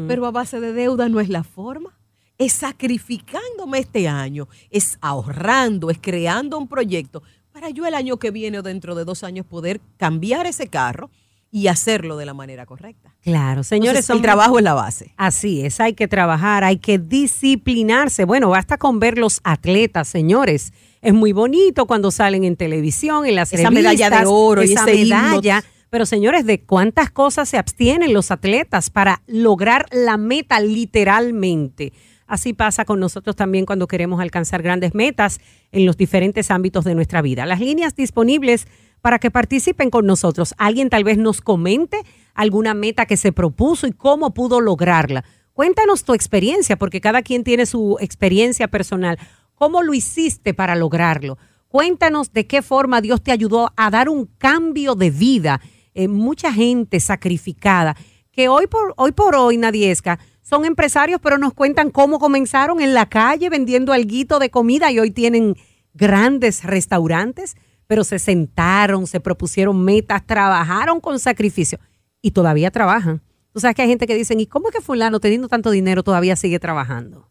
[0.08, 1.98] pero a base de deuda no es la forma.
[2.38, 8.30] Es sacrificándome este año, es ahorrando, es creando un proyecto para yo el año que
[8.30, 11.10] viene o dentro de dos años poder cambiar ese carro
[11.56, 13.16] y hacerlo de la manera correcta.
[13.22, 15.14] Claro, señores, Entonces, el trabajo es la base.
[15.16, 18.26] Así es, hay que trabajar, hay que disciplinarse.
[18.26, 20.74] Bueno, basta con ver los atletas, señores.
[21.02, 24.92] Es muy bonito cuando salen en televisión, en las Esa medalla de oro y esa
[24.92, 25.16] himno.
[25.16, 25.64] medalla.
[25.90, 31.94] Pero señores, ¿de cuántas cosas se abstienen los atletas para lograr la meta literalmente?
[32.28, 35.40] Así pasa con nosotros también cuando queremos alcanzar grandes metas
[35.72, 37.46] en los diferentes ámbitos de nuestra vida.
[37.46, 38.68] Las líneas disponibles
[39.06, 40.56] para que participen con nosotros.
[40.58, 42.02] Alguien tal vez nos comente
[42.34, 45.24] alguna meta que se propuso y cómo pudo lograrla.
[45.54, 49.20] Cuéntanos tu experiencia, porque cada quien tiene su experiencia personal.
[49.54, 51.38] ¿Cómo lo hiciste para lograrlo?
[51.68, 55.62] Cuéntanos de qué forma Dios te ayudó a dar un cambio de vida.
[56.10, 57.96] Mucha gente sacrificada
[58.32, 62.96] que hoy por hoy, por hoy Nadiesca, son empresarios, pero nos cuentan cómo comenzaron en
[62.96, 65.58] la calle vendiendo alguito de comida y hoy tienen
[65.94, 67.56] grandes restaurantes,
[67.88, 71.80] pero se sentaron, se propusieron metas, trabajaron con sacrificio
[72.22, 73.22] y todavía trabajan.
[73.54, 76.04] Tú sabes que hay gente que dicen, ¿y cómo es que fulano teniendo tanto dinero
[76.04, 77.30] todavía sigue trabajando?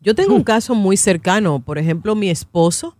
[0.00, 2.96] Yo tengo un caso muy cercano, por ejemplo, mi esposo.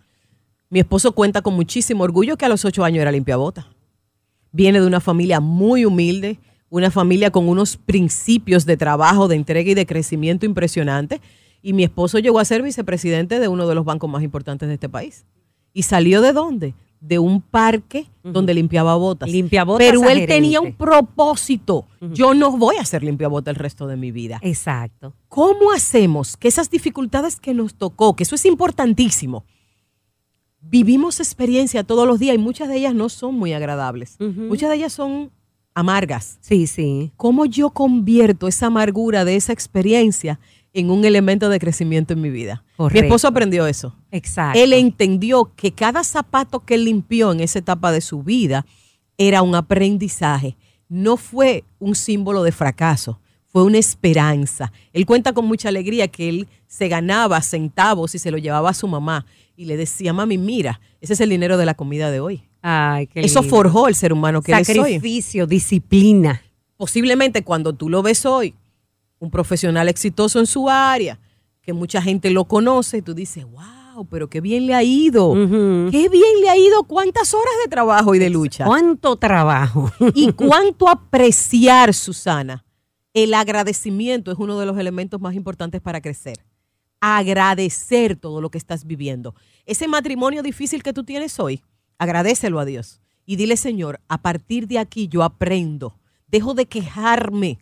[0.71, 3.69] Mi esposo cuenta con muchísimo orgullo que a los ocho años era limpiabota.
[4.53, 9.71] Viene de una familia muy humilde, una familia con unos principios de trabajo, de entrega
[9.71, 11.21] y de crecimiento impresionante.
[11.63, 14.75] Y mi esposo llegó a ser vicepresidente de uno de los bancos más importantes de
[14.75, 15.25] este país.
[15.77, 16.75] ¿Y salió de dónde?
[17.01, 19.31] De un parque donde limpiaba botas.
[19.31, 21.87] Limpia botas Pero él tenía un propósito.
[22.01, 24.39] Yo no voy a ser limpiabota el resto de mi vida.
[24.41, 25.13] Exacto.
[25.29, 29.45] ¿Cómo hacemos que esas dificultades que nos tocó, que eso es importantísimo,
[30.63, 34.17] vivimos experiencia todos los días y muchas de ellas no son muy agradables?
[34.19, 35.31] Muchas de ellas son
[35.75, 36.39] amargas.
[36.41, 37.13] Sí, sí.
[37.19, 40.41] ¿Cómo yo convierto esa amargura de esa experiencia
[40.77, 42.63] en un elemento de crecimiento en mi vida?
[42.77, 43.01] Correcto.
[43.01, 43.97] Mi esposo aprendió eso.
[44.11, 44.59] Exacto.
[44.59, 48.67] Él entendió que cada zapato que él limpió en esa etapa de su vida
[49.17, 50.57] era un aprendizaje.
[50.89, 54.71] No fue un símbolo de fracaso, fue una esperanza.
[54.93, 58.75] Él cuenta con mucha alegría que él se ganaba centavos y se lo llevaba a
[58.75, 59.25] su mamá
[59.57, 62.43] y le decía, mami, mira, ese es el dinero de la comida de hoy.
[62.61, 64.63] Ay, qué Eso forjó el ser humano que hoy.
[64.63, 66.43] Sacrificio, disciplina.
[66.77, 68.55] Posiblemente cuando tú lo ves hoy,
[69.19, 71.19] un profesional exitoso en su área,
[71.63, 75.33] que mucha gente lo conoce, tú dices, wow, pero qué bien le ha ido.
[75.33, 78.65] Qué bien le ha ido, cuántas horas de trabajo y de lucha.
[78.65, 79.91] ¿Cuánto trabajo?
[80.15, 82.65] Y cuánto apreciar, Susana.
[83.15, 86.45] El agradecimiento es uno de los elementos más importantes para crecer.
[87.01, 89.35] Agradecer todo lo que estás viviendo.
[89.65, 91.63] Ese matrimonio difícil que tú tienes hoy,
[91.99, 93.01] agradecelo a Dios.
[93.25, 95.99] Y dile, Señor, a partir de aquí yo aprendo.
[96.29, 97.59] Dejo de quejarme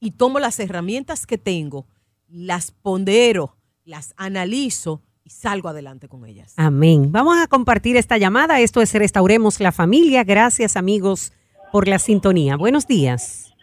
[0.00, 1.86] y tomo las herramientas que tengo,
[2.28, 6.54] las pondero, las analizo y salgo adelante con ellas.
[6.56, 7.10] Amén.
[7.12, 8.60] Vamos a compartir esta llamada.
[8.60, 10.24] Esto es Restauremos la Familia.
[10.24, 11.32] Gracias, amigos,
[11.72, 12.56] por la sintonía.
[12.56, 13.54] Buenos días.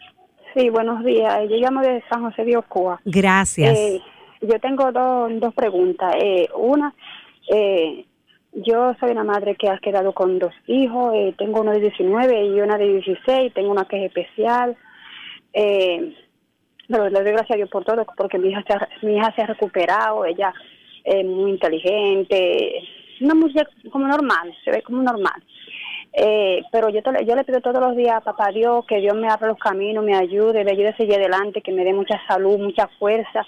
[0.54, 1.40] Sí, buenos días.
[1.50, 3.00] Yo llamo de San José de Ocoa.
[3.04, 3.76] Gracias.
[3.76, 4.00] Eh,
[4.42, 6.14] yo tengo dos, dos preguntas.
[6.20, 6.94] Eh, una,
[7.52, 8.06] eh,
[8.52, 11.12] yo soy una madre que ha quedado con dos hijos.
[11.14, 13.52] eh, tengo uno de 19 y una de 16.
[13.54, 14.76] Tengo una que es especial.
[15.52, 16.14] Eh,
[16.88, 19.32] pero le doy gracias a Dios por todo, porque mi hija se ha, mi hija
[19.34, 20.24] se ha recuperado.
[20.24, 20.52] Ella
[21.04, 22.82] es muy inteligente.
[23.20, 25.42] Una mujer como normal, se ve como normal.
[26.12, 29.28] Eh, pero yo, yo le pido todos los días a papá Dios que Dios me
[29.28, 32.58] abra los caminos, me ayude, me ayude a seguir adelante, que me dé mucha salud,
[32.58, 33.44] mucha fuerza.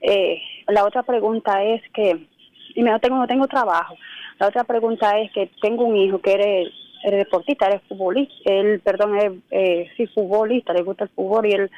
[0.00, 2.26] Eh, la otra pregunta es que,
[2.74, 3.94] y no tengo, no tengo trabajo.
[4.38, 6.68] La otra pregunta es que tengo un hijo que eres
[7.04, 11.70] deportista, eres futbolista, él, perdón, es eh, sí, futbolista, le gusta el fútbol y él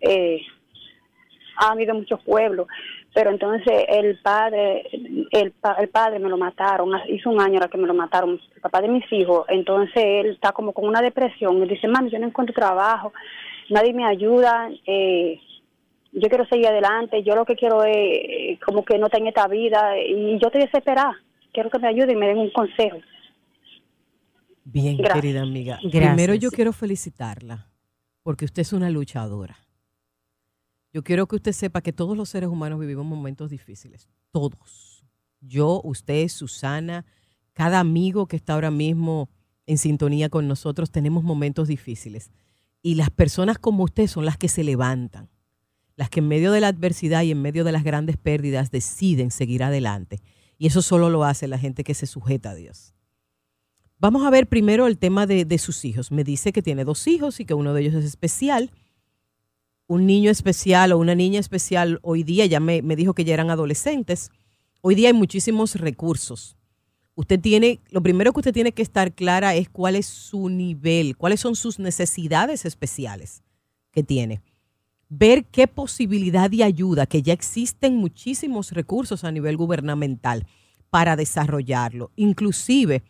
[0.00, 0.40] eh,
[1.58, 2.66] ha habido muchos pueblos,
[3.14, 4.82] pero entonces el padre,
[5.30, 8.38] el, pa- el padre me lo mataron, hizo un año ahora que me lo mataron,
[8.54, 12.10] el papá de mis hijos, entonces él está como con una depresión, él dice, mami,
[12.10, 13.12] yo no encuentro trabajo,
[13.70, 15.40] nadie me ayuda, eh,
[16.12, 19.48] yo quiero seguir adelante, yo lo que quiero es eh, como que no tenga esta
[19.48, 21.16] vida y yo estoy desesperada,
[21.54, 22.98] quiero que me ayuden y me den un consejo.
[24.64, 25.14] Bien, Gracias.
[25.22, 25.78] querida amiga.
[25.82, 26.02] Gracias.
[26.02, 27.66] Primero yo quiero felicitarla
[28.22, 29.56] porque usted es una luchadora.
[30.96, 34.08] Yo quiero que usted sepa que todos los seres humanos vivimos momentos difíciles.
[34.30, 35.04] Todos.
[35.42, 37.04] Yo, usted, Susana,
[37.52, 39.28] cada amigo que está ahora mismo
[39.66, 42.30] en sintonía con nosotros, tenemos momentos difíciles.
[42.80, 45.28] Y las personas como usted son las que se levantan,
[45.96, 49.30] las que en medio de la adversidad y en medio de las grandes pérdidas deciden
[49.30, 50.22] seguir adelante.
[50.56, 52.94] Y eso solo lo hace la gente que se sujeta a Dios.
[53.98, 56.10] Vamos a ver primero el tema de, de sus hijos.
[56.10, 58.70] Me dice que tiene dos hijos y que uno de ellos es especial.
[59.88, 63.34] Un niño especial o una niña especial hoy día, ya me, me dijo que ya
[63.34, 64.30] eran adolescentes.
[64.80, 66.56] Hoy día hay muchísimos recursos.
[67.14, 71.16] Usted tiene, lo primero que usted tiene que estar clara es cuál es su nivel,
[71.16, 73.42] cuáles son sus necesidades especiales
[73.90, 74.42] que tiene.
[75.08, 80.46] Ver qué posibilidad de ayuda, que ya existen muchísimos recursos a nivel gubernamental
[80.90, 83.02] para desarrollarlo, inclusive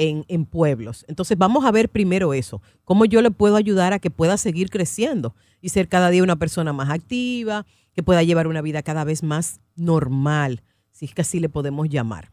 [0.00, 1.04] en, pueblos.
[1.08, 4.70] Entonces vamos a ver primero eso, cómo yo le puedo ayudar a que pueda seguir
[4.70, 9.04] creciendo y ser cada día una persona más activa, que pueda llevar una vida cada
[9.04, 12.32] vez más normal, si es que así le podemos llamar.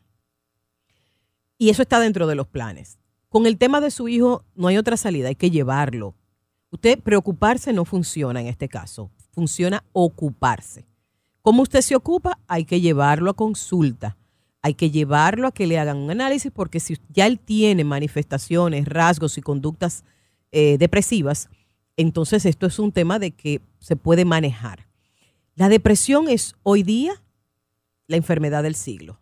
[1.57, 2.99] Y eso está dentro de los planes.
[3.27, 6.15] Con el tema de su hijo no hay otra salida, hay que llevarlo.
[6.71, 10.85] Usted preocuparse no funciona en este caso, funciona ocuparse.
[11.41, 12.39] ¿Cómo usted se ocupa?
[12.47, 14.15] Hay que llevarlo a consulta,
[14.61, 18.85] hay que llevarlo a que le hagan un análisis porque si ya él tiene manifestaciones,
[18.85, 20.03] rasgos y conductas
[20.51, 21.49] eh, depresivas,
[21.95, 24.87] entonces esto es un tema de que se puede manejar.
[25.55, 27.21] La depresión es hoy día
[28.07, 29.19] la enfermedad del siglo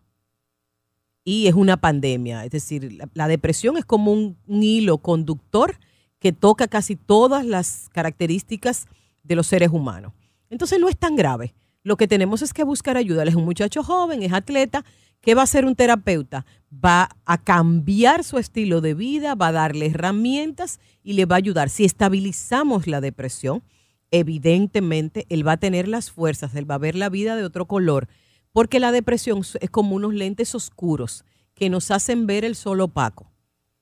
[1.24, 2.44] y es una pandemia.
[2.44, 5.78] Es decir, la, depresión es como un, un hilo conductor
[6.18, 8.86] que toca casi todas las características
[9.22, 10.12] de los seres humanos.
[10.50, 11.54] Entonces no es tan grave.
[11.82, 13.22] Lo que tenemos es que buscar ayuda.
[13.22, 14.84] Él es un muchacho joven, es atleta.
[15.20, 16.46] ¿Qué va a hacer un terapeuta?
[16.72, 21.38] Va a cambiar su estilo de vida, va a darle herramientas y le va a
[21.38, 21.68] ayudar.
[21.68, 23.62] Si estabilizamos la depresión,
[24.10, 27.66] evidentemente él va a tener las fuerzas, él va a ver la vida de otro
[27.66, 28.08] color,
[28.52, 33.30] porque la depresión es como unos lentes oscuros que nos hacen ver el sol opaco.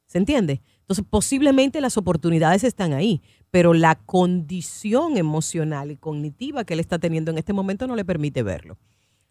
[0.07, 0.63] ¿Se entiende?
[0.81, 6.99] Entonces, posiblemente las oportunidades están ahí, pero la condición emocional y cognitiva que él está
[6.99, 8.79] teniendo en este momento no le permite verlo.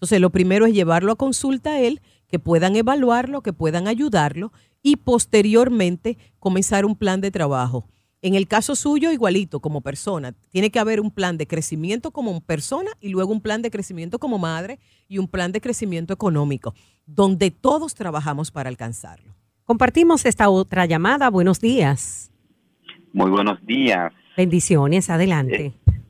[0.03, 4.51] Entonces, lo primero es llevarlo a consulta a él, que puedan evaluarlo, que puedan ayudarlo
[4.81, 7.87] y posteriormente comenzar un plan de trabajo.
[8.21, 12.41] En el caso suyo, igualito, como persona, tiene que haber un plan de crecimiento como
[12.41, 14.77] persona y luego un plan de crecimiento como madre
[15.07, 16.73] y un plan de crecimiento económico,
[17.05, 19.33] donde todos trabajamos para alcanzarlo.
[19.63, 21.29] Compartimos esta otra llamada.
[21.29, 22.29] Buenos días.
[23.13, 24.11] Muy buenos días.
[24.35, 25.67] Bendiciones, adelante.
[25.67, 26.02] Eh,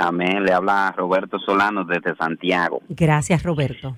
[0.00, 0.44] amén.
[0.44, 2.82] Le habla Roberto Solano desde Santiago.
[2.88, 3.96] Gracias, Roberto.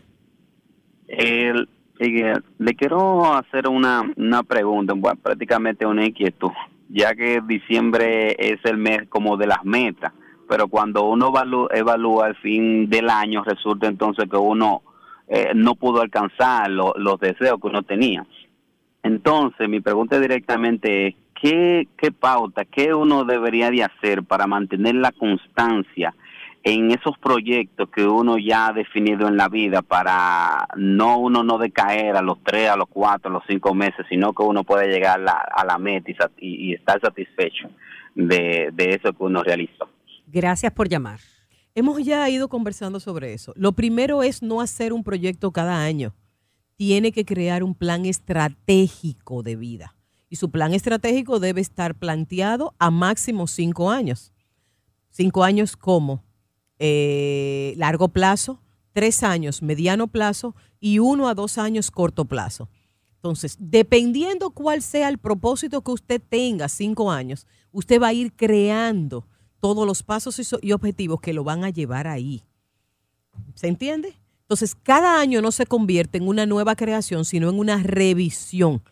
[1.08, 1.52] Eh,
[1.98, 6.50] le quiero hacer una, una pregunta, prácticamente una inquietud,
[6.88, 10.12] ya que diciembre es el mes como de las metas,
[10.48, 11.32] pero cuando uno
[11.70, 14.82] evalúa, el fin del año, resulta entonces que uno
[15.28, 18.26] eh, no pudo alcanzar los deseos que uno tenía.
[19.02, 24.94] Entonces, mi pregunta directamente es, ¿qué, ¿qué pauta, qué uno debería de hacer para mantener
[24.94, 26.14] la constancia
[26.62, 31.58] en esos proyectos que uno ya ha definido en la vida para no uno no
[31.58, 34.86] decaer a los tres, a los cuatro, a los cinco meses, sino que uno puede
[34.86, 37.68] llegar a la, meta y, estar satisfecho
[38.14, 39.88] de, de eso que uno realizó?
[40.28, 41.18] Gracias por llamar.
[41.74, 43.52] Hemos ya ido conversando sobre eso.
[43.56, 46.14] Lo primero es no hacer un proyecto cada año
[46.76, 49.94] tiene que crear un plan estratégico de vida.
[50.32, 54.32] Y su plan estratégico debe estar planteado a máximo cinco años.
[55.10, 56.24] Cinco años como
[56.78, 58.58] eh, largo plazo,
[58.94, 62.70] tres años mediano plazo y uno a dos años corto plazo.
[63.16, 68.32] Entonces, dependiendo cuál sea el propósito que usted tenga, cinco años, usted va a ir
[68.32, 69.26] creando
[69.60, 72.42] todos los pasos y objetivos que lo van a llevar ahí.
[73.54, 74.14] ¿Se entiende?
[74.40, 78.82] Entonces, cada año no se convierte en una nueva creación, sino en una revisión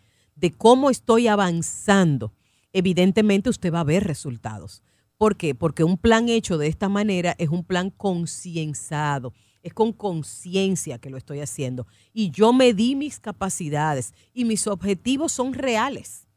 [0.41, 2.33] de cómo estoy avanzando.
[2.73, 4.81] Evidentemente usted va a ver resultados.
[5.17, 5.53] ¿Por qué?
[5.53, 11.11] Porque un plan hecho de esta manera es un plan concienzado, es con conciencia que
[11.11, 11.85] lo estoy haciendo.
[12.11, 16.27] Y yo me di mis capacidades y mis objetivos son reales.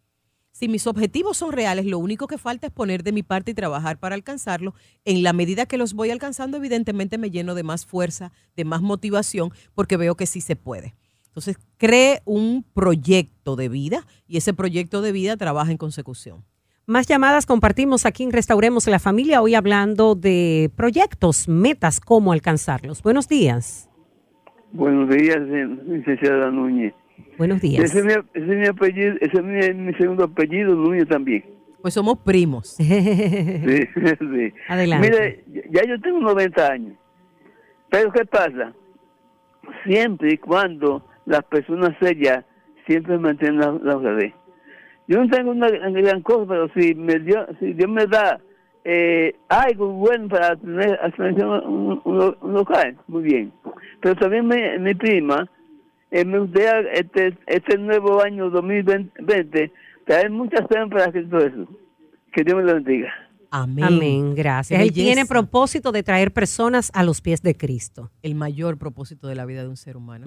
[0.52, 3.54] Si mis objetivos son reales, lo único que falta es poner de mi parte y
[3.54, 4.74] trabajar para alcanzarlo.
[5.04, 8.82] En la medida que los voy alcanzando, evidentemente me lleno de más fuerza, de más
[8.82, 10.94] motivación, porque veo que sí se puede.
[11.34, 16.44] Entonces, cree un proyecto de vida y ese proyecto de vida trabaja en consecución.
[16.86, 23.02] Más llamadas compartimos aquí en Restauremos la Familia, hoy hablando de proyectos, metas, cómo alcanzarlos.
[23.02, 23.90] Buenos días.
[24.70, 25.38] Buenos días,
[25.88, 26.94] licenciada Núñez.
[27.36, 27.82] Buenos días.
[27.82, 31.44] Ese es mi, ese es mi apellido, ese es mi, segundo apellido, Núñez también.
[31.82, 32.68] Pues somos primos.
[32.76, 34.54] sí, sí.
[34.68, 35.10] Adelante.
[35.10, 36.94] Mire, ya yo tengo 90 años.
[37.90, 38.72] Pero ¿qué pasa?
[39.84, 42.44] Siempre y cuando las personas serias
[42.86, 44.32] siempre mantienen la, la
[45.08, 48.40] Yo no tengo una gran cosa, pero si, me dio, si Dios me da
[48.84, 50.98] eh, algo bueno para tener
[51.38, 53.52] uno, uno, uno, cae muy bien.
[54.00, 54.46] Pero también
[54.82, 55.48] mi prima
[56.10, 59.72] eh, me gustaría este, este nuevo año 2020
[60.04, 61.66] traer muchas para que todo eso.
[62.32, 63.12] Que Dios me lo bendiga.
[63.56, 63.84] Amén.
[63.84, 64.80] Amén, gracias.
[64.80, 68.10] Él tiene propósito de traer personas a los pies de Cristo.
[68.20, 70.24] El mayor propósito de la vida de un ser humano.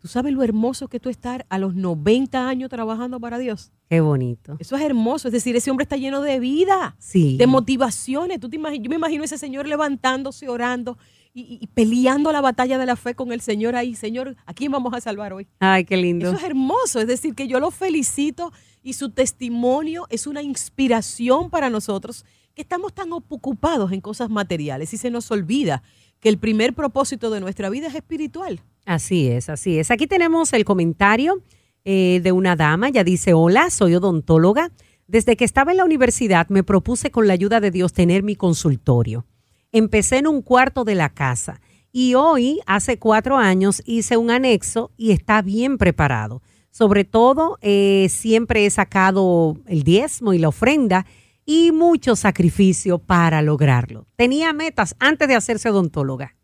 [0.00, 3.70] ¿Tú sabes lo hermoso que tú estar a los 90 años trabajando para Dios?
[3.88, 4.56] Qué bonito.
[4.58, 5.28] Eso es hermoso.
[5.28, 7.36] Es decir, ese hombre está lleno de vida, sí.
[7.36, 8.40] de motivaciones.
[8.40, 10.98] ¿Tú te yo me imagino ese señor levantándose, orando
[11.32, 13.94] y, peleando la batalla de la fe con el Señor ahí.
[13.94, 15.46] Señor, ¿a quién vamos a salvar hoy?
[15.60, 16.26] Ay, qué lindo.
[16.26, 16.98] Eso es hermoso.
[16.98, 18.52] Es decir, que yo lo felicito
[18.82, 22.24] y su testimonio es una inspiración para nosotros
[22.56, 25.84] que estamos tan ocupados en cosas materiales y se nos olvida
[26.18, 28.60] que el primer propósito de nuestra vida es espiritual.
[28.84, 29.92] Así es, así es.
[29.92, 31.40] Aquí tenemos el comentario
[31.84, 32.88] eh, de una dama.
[32.88, 34.72] Ya dice, hola, soy odontóloga.
[35.06, 38.34] Desde que estaba en la universidad me propuse con la ayuda de Dios tener mi
[38.34, 39.24] consultorio
[39.72, 41.60] empecé en un cuarto de la casa
[41.92, 46.42] y hoy, hace cuatro años, hice un anexo y está bien preparado.
[46.70, 51.06] Sobre todo, eh, siempre he sacado el diezmo y la ofrenda
[51.46, 54.06] y mucho sacrificio para lograrlo.
[54.16, 56.36] Tenía metas antes de hacerse odontóloga.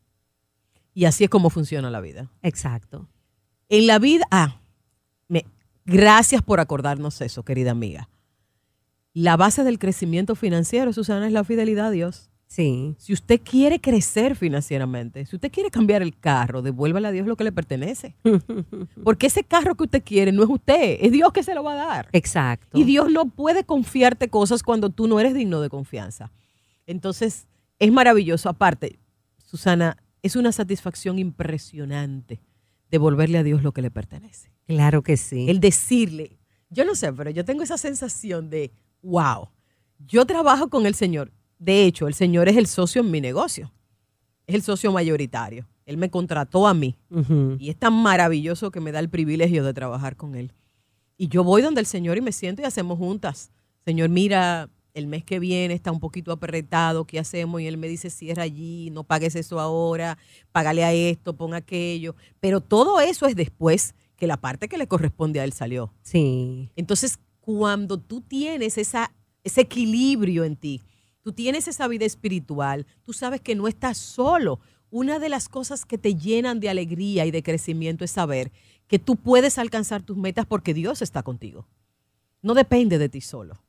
[0.95, 2.31] Y así es como funciona la vida.
[2.43, 3.09] Exacto.
[3.69, 4.61] En la vida, ah,
[5.29, 5.45] me,
[5.85, 8.09] gracias por acordarnos eso, querida amiga.
[9.13, 12.31] La base del crecimiento financiero, Susana, es la fidelidad a Dios.
[12.53, 12.95] Sí.
[12.99, 17.35] Si usted quiere crecer financieramente, si usted quiere cambiar el carro, devuélvale a Dios lo
[17.35, 18.15] que le pertenece.
[19.03, 21.73] Porque ese carro que usted quiere no es usted, es Dios que se lo va
[21.73, 22.09] a dar.
[22.13, 22.77] Exacto.
[22.79, 26.31] Y Dios no puede confiarte cosas cuando tú no eres digno de confianza.
[26.87, 27.49] Entonces,
[27.79, 28.51] es maravilloso.
[28.51, 28.99] Aparte,
[29.39, 32.43] Susana, es una satisfacción impresionante
[32.91, 34.53] devolverle a Dios lo que le pertenece.
[34.67, 35.49] Claro que sí.
[35.49, 36.39] El decirle,
[36.69, 39.49] yo no sé, pero yo tengo esa sensación de, wow,
[40.01, 41.33] yo trabajo con el Señor.
[41.63, 43.73] De hecho, el Señor es el socio en mi negocio.
[44.49, 45.69] Es el socio mayoritario.
[45.87, 46.99] Él me contrató a mí.
[47.61, 50.53] Y es tan maravilloso que me da el privilegio de trabajar con Él.
[51.17, 53.53] Y yo voy donde el Señor y me siento y hacemos juntas.
[53.85, 57.61] Señor, mira, el mes que viene está un poquito apretado, ¿qué hacemos?
[57.61, 60.19] Y Él me dice, cierra allí, no pagues eso ahora,
[60.51, 62.17] págale a esto, pon aquello.
[62.41, 65.93] Pero todo eso es después que la parte que le corresponde a Él salió.
[66.03, 66.73] Sí.
[66.75, 70.83] Entonces, cuando tú tienes esa, ese equilibrio en ti,
[71.23, 74.61] tú tienes esa vida espiritual, tú sabes que no estás solo.
[74.91, 78.53] Una de las cosas que te llenan de alegría y de crecimiento es saber
[78.89, 81.67] que tú puedes alcanzar tus metas porque Dios está contigo.
[82.43, 83.63] No depende de ti solo.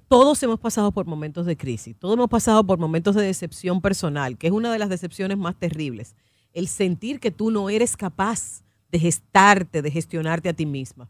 [0.07, 4.37] Todos hemos pasado por momentos de crisis, todos hemos pasado por momentos de decepción personal,
[4.37, 6.15] que es una de las decepciones más terribles.
[6.53, 11.09] El sentir que tú no eres capaz de gestarte, de gestionarte a ti misma.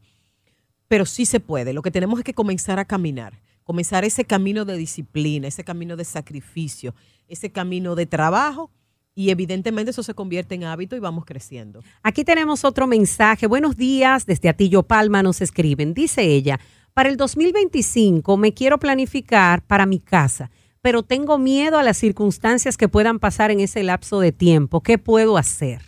[0.88, 1.74] Pero sí se puede.
[1.74, 5.96] Lo que tenemos es que comenzar a caminar, comenzar ese camino de disciplina, ese camino
[5.96, 6.96] de sacrificio,
[7.28, 8.72] ese camino de trabajo
[9.16, 11.84] y evidentemente eso se convierte en hábito y vamos creciendo.
[12.02, 13.48] Aquí tenemos otro mensaje.
[13.48, 15.94] Buenos días, desde Atillo Palma nos escriben.
[15.94, 16.60] Dice ella,
[16.94, 20.52] para el 2025 me quiero planificar para mi casa,
[20.82, 24.82] pero tengo miedo a las circunstancias que puedan pasar en ese lapso de tiempo.
[24.82, 25.82] ¿Qué puedo hacer?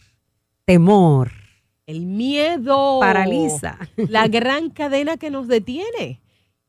[0.66, 1.32] Temor.
[1.86, 3.78] El miedo Paraliza.
[3.96, 6.22] La gran cadena que nos detiene.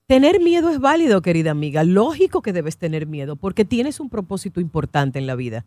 [0.07, 1.83] Tener miedo es válido, querida amiga.
[1.83, 5.65] Lógico que debes tener miedo porque tienes un propósito importante en la vida.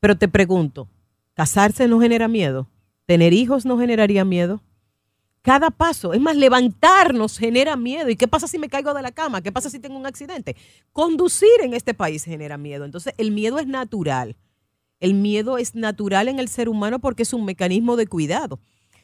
[0.00, 0.88] Pero te pregunto,
[1.34, 2.68] ¿casarse no genera miedo?
[3.06, 4.62] ¿Tener hijos no generaría miedo?
[5.42, 8.10] Cada paso, es más, levantarnos genera miedo.
[8.10, 9.40] ¿Y qué pasa si me caigo de la cama?
[9.40, 10.56] ¿Qué pasa si tengo un accidente?
[10.92, 12.84] Conducir en este país genera miedo.
[12.84, 14.36] Entonces, el miedo es natural.
[15.00, 18.60] El miedo es natural en el ser humano porque es un mecanismo de cuidado.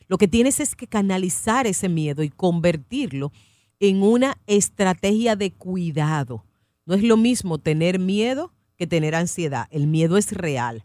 [0.07, 3.33] Lo que tienes es que canalizar ese miedo y convertirlo
[3.81, 6.45] en una estrategia de cuidado.
[6.85, 9.67] No es lo mismo tener miedo que tener ansiedad.
[9.71, 10.85] El miedo es real.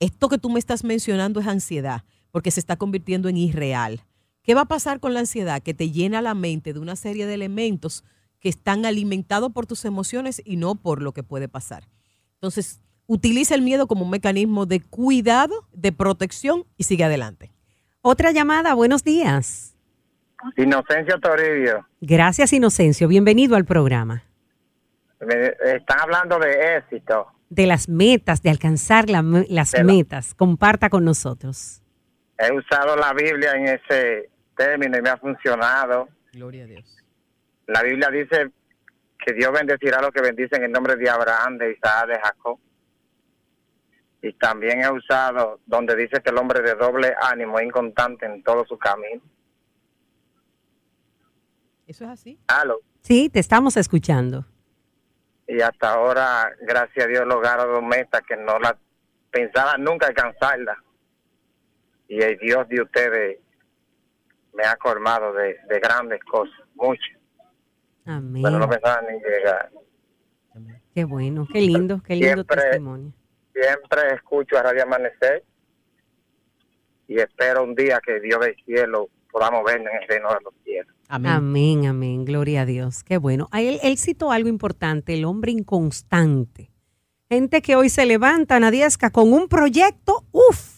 [0.00, 4.02] Esto que tú me estás mencionando es ansiedad porque se está convirtiendo en irreal.
[4.42, 5.62] ¿Qué va a pasar con la ansiedad?
[5.62, 8.04] Que te llena la mente de una serie de elementos
[8.40, 11.88] que están alimentados por tus emociones y no por lo que puede pasar.
[12.34, 17.52] Entonces, utiliza el miedo como un mecanismo de cuidado, de protección y sigue adelante.
[18.02, 19.74] Otra llamada, buenos días.
[20.56, 23.08] Inocencio Toribio, Gracias, Inocencio.
[23.08, 24.24] Bienvenido al programa.
[25.20, 27.26] Están hablando de éxito.
[27.50, 30.34] De las metas, de alcanzar la las De la- metas.
[30.34, 31.80] Comparta con nosotros.
[32.38, 36.08] He usado la Biblia en ese término y me ha funcionado.
[36.32, 36.96] Gloria a Dios.
[37.66, 38.50] La Biblia dice
[39.24, 42.58] que Dios bendecirá a los que bendicen en nombre de Abraham, de Isaac, de Jacob.
[44.20, 48.42] Y también he usado donde dice que el hombre de doble ánimo es inconstante en
[48.42, 49.22] todo su camino.
[51.86, 52.38] ¿Eso es así?
[52.48, 52.80] Aló.
[53.02, 54.46] Sí, te estamos escuchando.
[55.56, 58.74] Y hasta ahora, gracias a Dios, he logrado metas que no las
[59.30, 60.76] pensaba nunca alcanzarlas.
[62.08, 63.38] Y el Dios de ustedes
[64.52, 67.16] me ha colmado de, de grandes cosas, muchas.
[68.04, 68.42] Amén.
[68.42, 69.70] Pero no pensaba ni llegar.
[70.92, 73.12] Qué bueno, qué lindo, qué lindo Siempre- testimonio.
[73.52, 75.44] Siempre escucho a Radio Amanecer
[77.06, 80.54] y espero un día que Dios del cielo podamos vernos en el reino de los
[80.64, 80.93] cielos.
[81.08, 81.86] Amén.
[81.86, 83.04] Amén, gloria a Dios.
[83.04, 83.48] Qué bueno.
[83.52, 86.70] Él, él citó algo importante, el hombre inconstante.
[87.28, 90.74] Gente que hoy se levanta, Nadiesca, con un proyecto, uff,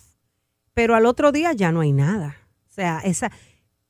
[0.74, 2.36] pero al otro día ya no hay nada.
[2.68, 3.30] O sea, esa,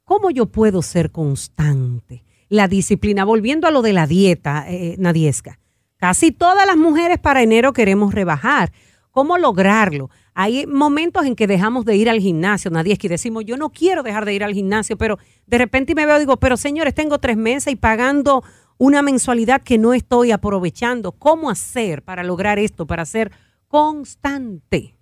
[0.05, 2.25] ¿cómo yo puedo ser constante?
[2.49, 5.59] La disciplina, volviendo a lo de la dieta, eh, Nadiesca.
[5.97, 8.73] Casi todas las mujeres para enero queremos rebajar.
[9.11, 10.11] ¿Cómo lograrlo?
[10.39, 14.03] Hay momentos en que dejamos de ir al gimnasio, Nadiesca, y decimos, yo no quiero
[14.03, 17.19] dejar de ir al gimnasio, pero de repente me veo y digo, pero señores, tengo
[17.19, 18.45] tres meses y pagando
[18.77, 21.13] una mensualidad que no estoy aprovechando.
[21.13, 23.33] ¿Cómo hacer para lograr esto, para ser
[23.67, 24.95] constante?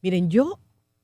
[0.00, 0.60] Miren, yo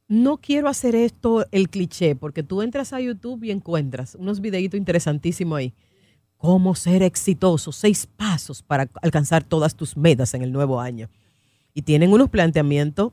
[0.06, 4.78] no quiero hacer esto el cliché, porque tú entras a YouTube y encuentras unos videitos
[4.78, 5.74] interesantísimos ahí.
[6.36, 11.10] Cómo ser exitoso, seis pasos para alcanzar todas tus metas en el nuevo año.
[11.74, 13.10] Y tienen unos planteamientos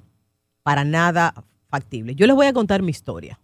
[0.64, 1.34] para nada
[1.70, 2.16] factibles.
[2.16, 3.40] Yo les voy a contar mi historia.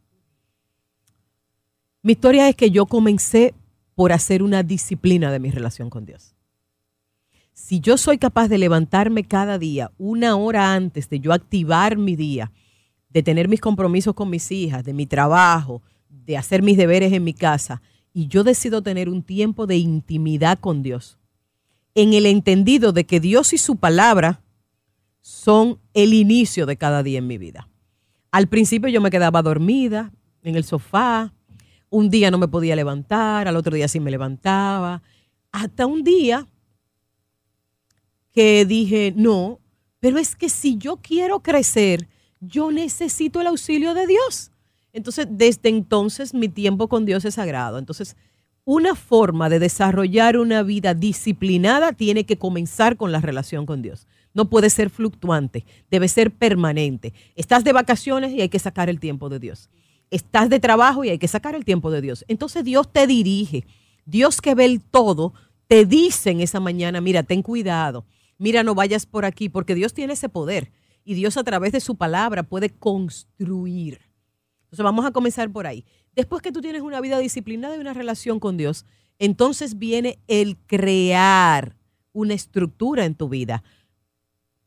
[2.01, 3.53] Mi historia es que yo comencé
[3.95, 6.35] por hacer una disciplina de mi relación con Dios.
[7.53, 12.15] Si yo soy capaz de levantarme cada día una hora antes de yo activar mi
[12.15, 12.51] día,
[13.09, 17.23] de tener mis compromisos con mis hijas, de mi trabajo, de hacer mis deberes en
[17.23, 17.81] mi casa,
[18.13, 21.17] y yo decido tener un tiempo de intimidad con Dios,
[21.95, 24.41] en el entendido de que Dios y su palabra
[25.27, 27.67] son el inicio de cada día en mi vida.
[28.31, 31.33] Al principio yo me quedaba dormida en el sofá,
[31.89, 35.03] un día no me podía levantar, al otro día sí me levantaba,
[35.51, 36.47] hasta un día
[38.31, 39.59] que dije, no,
[39.99, 42.07] pero es que si yo quiero crecer,
[42.39, 44.51] yo necesito el auxilio de Dios.
[44.93, 47.79] Entonces, desde entonces mi tiempo con Dios es sagrado.
[47.79, 48.15] Entonces,
[48.63, 54.07] una forma de desarrollar una vida disciplinada tiene que comenzar con la relación con Dios.
[54.37, 57.13] No puede ser fluctuante, debe ser permanente.
[57.35, 59.69] Estás de vacaciones y hay que sacar el tiempo de Dios
[60.09, 62.23] estás de trabajo y hay que sacar el tiempo de Dios.
[62.27, 63.65] Entonces Dios te dirige.
[64.05, 65.33] Dios que ve el todo,
[65.67, 68.05] te dice en esa mañana, mira, ten cuidado,
[68.37, 70.71] mira, no vayas por aquí, porque Dios tiene ese poder
[71.03, 73.99] y Dios a través de su palabra puede construir.
[74.63, 75.85] Entonces vamos a comenzar por ahí.
[76.15, 78.85] Después que tú tienes una vida disciplinada y una relación con Dios,
[79.19, 81.75] entonces viene el crear
[82.13, 83.63] una estructura en tu vida,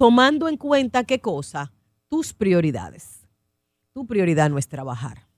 [0.01, 1.73] tomando en cuenta qué cosa,
[2.09, 3.29] tus prioridades.
[3.93, 5.31] Tu prioridad no es trabajar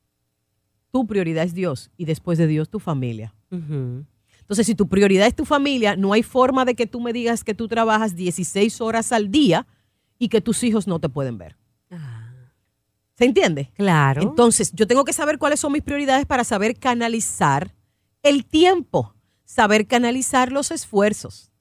[0.93, 3.35] tu prioridad es Dios y después de Dios tu familia.
[3.51, 7.43] Entonces, si tu prioridad es tu familia, no hay forma de que tú me digas
[7.43, 9.67] que tú trabajas 16 horas al día
[10.19, 11.57] y que tus hijos no te pueden ver.
[11.91, 12.31] Ah.
[13.15, 13.73] ¿Se entiende?
[13.75, 14.23] Claro.
[14.23, 17.75] Entonces, yo tengo que saber cuáles son mis prioridades para saber canalizar
[18.23, 21.52] el tiempo, saber canalizar los esfuerzos.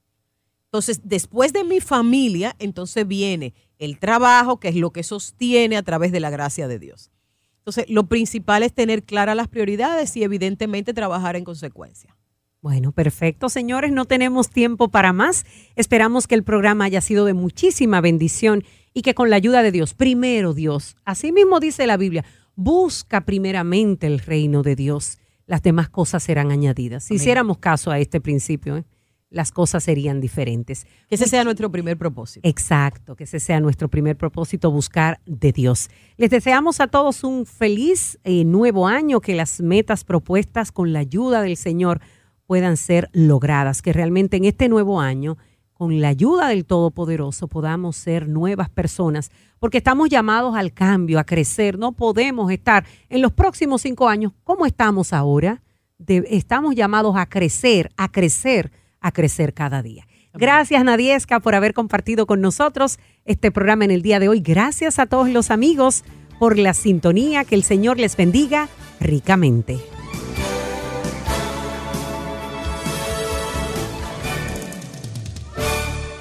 [0.72, 5.82] Entonces, después de mi familia, entonces viene el trabajo, que es lo que sostiene a
[5.82, 7.10] través de la gracia de Dios.
[7.58, 12.16] Entonces, lo principal es tener claras las prioridades y evidentemente trabajar en consecuencia.
[12.62, 15.44] Bueno, perfecto, señores, no tenemos tiempo para más.
[15.76, 18.64] Esperamos que el programa haya sido de muchísima bendición
[18.94, 22.24] y que con la ayuda de Dios, primero Dios, así mismo dice la Biblia,
[22.56, 27.04] busca primeramente el reino de Dios, las demás cosas serán añadidas.
[27.04, 28.84] Si hiciéramos caso a este principio, ¿eh?
[29.32, 30.86] Las cosas serían diferentes.
[31.08, 32.46] Que ese sea nuestro primer propósito.
[32.48, 35.88] Exacto, que ese sea nuestro primer propósito, buscar de Dios.
[36.16, 41.00] Les deseamos a todos un feliz eh, nuevo año, que las metas propuestas con la
[41.00, 42.00] ayuda del Señor
[42.46, 45.38] puedan ser logradas, que realmente en este nuevo año,
[45.72, 51.24] con la ayuda del Todopoderoso, podamos ser nuevas personas, porque estamos llamados al cambio, a
[51.24, 51.78] crecer.
[51.78, 55.62] No podemos estar en los próximos cinco años como estamos ahora.
[56.06, 58.70] estamos llamados a crecer, a crecer
[59.02, 60.06] a crecer cada día.
[60.34, 64.40] Gracias Nadiesca por haber compartido con nosotros este programa en el día de hoy.
[64.40, 66.04] Gracias a todos los amigos
[66.38, 67.44] por la sintonía.
[67.44, 69.78] Que el Señor les bendiga ricamente.